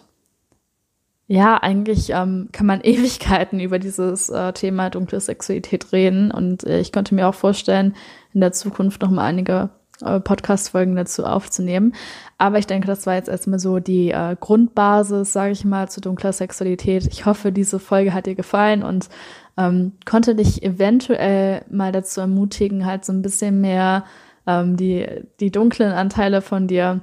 Ja, 1.26 1.56
eigentlich 1.56 2.10
ähm, 2.10 2.50
kann 2.52 2.66
man 2.66 2.80
Ewigkeiten 2.84 3.58
über 3.58 3.80
dieses 3.80 4.28
äh, 4.28 4.52
Thema 4.52 4.90
dunkle 4.90 5.18
Sexualität 5.18 5.90
reden 5.90 6.30
und 6.30 6.62
äh, 6.62 6.78
ich 6.78 6.92
konnte 6.92 7.16
mir 7.16 7.26
auch 7.26 7.34
vorstellen, 7.34 7.96
in 8.32 8.40
der 8.40 8.52
Zukunft 8.52 9.02
noch 9.02 9.10
mal 9.10 9.24
einige 9.24 9.70
äh, 10.04 10.20
Podcast-Folgen 10.20 10.96
dazu 10.96 11.24
aufzunehmen. 11.24 11.94
Aber 12.38 12.58
ich 12.58 12.66
denke, 12.66 12.86
das 12.86 13.06
war 13.06 13.14
jetzt 13.14 13.28
erstmal 13.28 13.58
so 13.58 13.78
die 13.78 14.10
äh, 14.10 14.36
Grundbasis, 14.38 15.32
sage 15.32 15.52
ich 15.52 15.64
mal, 15.64 15.88
zu 15.88 16.00
dunkler 16.00 16.32
Sexualität. 16.32 17.06
Ich 17.06 17.26
hoffe, 17.26 17.52
diese 17.52 17.78
Folge 17.78 18.14
hat 18.14 18.26
dir 18.26 18.34
gefallen 18.34 18.82
und 18.82 19.08
ähm, 19.56 19.92
konnte 20.04 20.34
dich 20.34 20.62
eventuell 20.62 21.64
mal 21.70 21.92
dazu 21.92 22.20
ermutigen, 22.20 22.86
halt 22.86 23.04
so 23.04 23.12
ein 23.12 23.22
bisschen 23.22 23.60
mehr 23.60 24.04
ähm, 24.46 24.76
die, 24.76 25.06
die 25.40 25.50
dunklen 25.50 25.92
Anteile 25.92 26.42
von 26.42 26.66
dir 26.66 27.00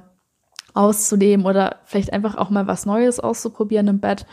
auszuleben 0.74 1.46
oder 1.46 1.76
vielleicht 1.84 2.12
einfach 2.12 2.36
auch 2.36 2.50
mal 2.50 2.66
was 2.66 2.86
Neues 2.86 3.20
auszuprobieren 3.20 3.88
im 3.88 4.00
Bett. 4.00 4.26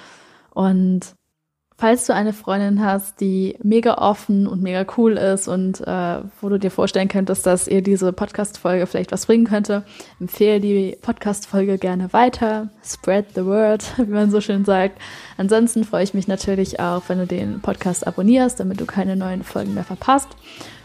Und 0.52 1.16
Falls 1.80 2.08
du 2.08 2.14
eine 2.16 2.34
Freundin 2.34 2.84
hast, 2.84 3.22
die 3.22 3.56
mega 3.62 4.00
offen 4.00 4.48
und 4.48 4.64
mega 4.64 4.84
cool 4.98 5.14
ist 5.14 5.48
und 5.48 5.80
äh, 5.86 6.22
wo 6.42 6.50
du 6.50 6.58
dir 6.58 6.72
vorstellen 6.72 7.08
könntest, 7.08 7.46
dass 7.46 7.68
ihr 7.68 7.84
diese 7.84 8.12
Podcast-Folge 8.14 8.88
vielleicht 8.88 9.12
was 9.12 9.28
bringen 9.28 9.46
könnte, 9.46 9.84
empfehle 10.20 10.60
die 10.60 10.98
Podcast-Folge 11.00 11.78
gerne 11.78 12.12
weiter. 12.14 12.70
Spread 12.84 13.28
the 13.36 13.46
word, 13.46 13.86
wie 13.98 14.12
man 14.12 14.32
so 14.32 14.42
schön 14.42 14.66
sagt. 14.66 15.00
Ansonsten 15.38 15.84
freue 15.84 16.04
ich 16.04 16.16
mich 16.16 16.28
natürlich 16.28 16.80
auch, 16.80 17.04
wenn 17.10 17.20
du 17.20 17.28
den 17.28 17.62
Podcast 17.62 18.08
abonnierst, 18.08 18.60
damit 18.60 18.82
du 18.82 18.88
keine 18.88 19.16
neuen 19.16 19.44
Folgen 19.44 19.76
mehr 19.76 19.84
verpasst. 19.84 20.30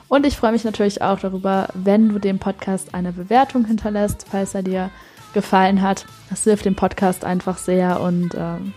Und 0.08 0.26
ich 0.26 0.36
freue 0.36 0.52
mich 0.52 0.64
natürlich 0.64 1.00
auch 1.00 1.18
darüber, 1.18 1.68
wenn 1.72 2.10
du 2.10 2.18
dem 2.18 2.38
Podcast 2.38 2.94
eine 2.94 3.12
Bewertung 3.12 3.64
hinterlässt, 3.64 4.26
falls 4.30 4.54
er 4.54 4.62
dir 4.62 4.90
gefallen 5.32 5.80
hat. 5.80 6.04
Das 6.28 6.44
hilft 6.44 6.66
dem 6.66 6.76
Podcast 6.76 7.24
einfach 7.24 7.56
sehr 7.56 7.98
und 8.02 8.34
ähm, 8.36 8.74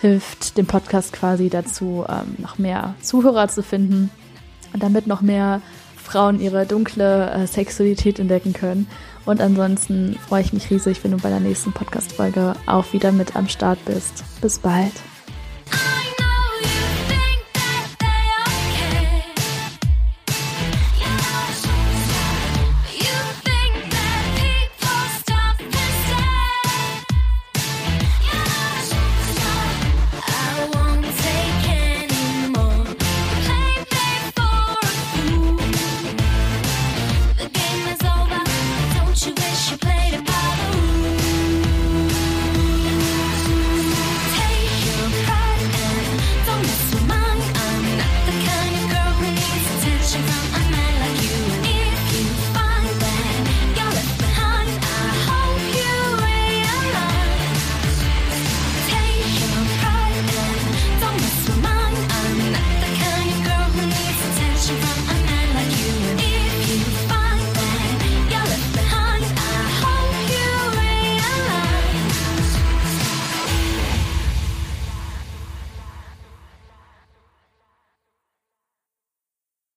hilft 0.00 0.56
dem 0.56 0.66
Podcast 0.66 1.12
quasi 1.12 1.48
dazu, 1.48 2.04
ähm, 2.08 2.36
noch 2.38 2.58
mehr 2.58 2.94
Zuhörer 3.02 3.48
zu 3.48 3.62
finden 3.62 4.10
damit 4.76 5.06
noch 5.06 5.20
mehr 5.20 5.60
Frauen 5.96 6.40
ihre 6.40 6.66
dunkle 6.66 7.30
äh, 7.30 7.46
Sexualität 7.46 8.18
entdecken 8.18 8.52
können. 8.52 8.86
Und 9.24 9.40
ansonsten 9.40 10.18
freue 10.26 10.42
ich 10.42 10.52
mich 10.52 10.70
riesig, 10.70 11.04
wenn 11.04 11.10
du 11.10 11.18
bei 11.18 11.28
der 11.28 11.40
nächsten 11.40 11.72
Podcast-Folge 11.72 12.54
auch 12.66 12.92
wieder 12.92 13.12
mit 13.12 13.36
am 13.36 13.48
Start 13.48 13.78
bist. 13.84 14.24
Bis 14.40 14.58
bald. 14.58 14.92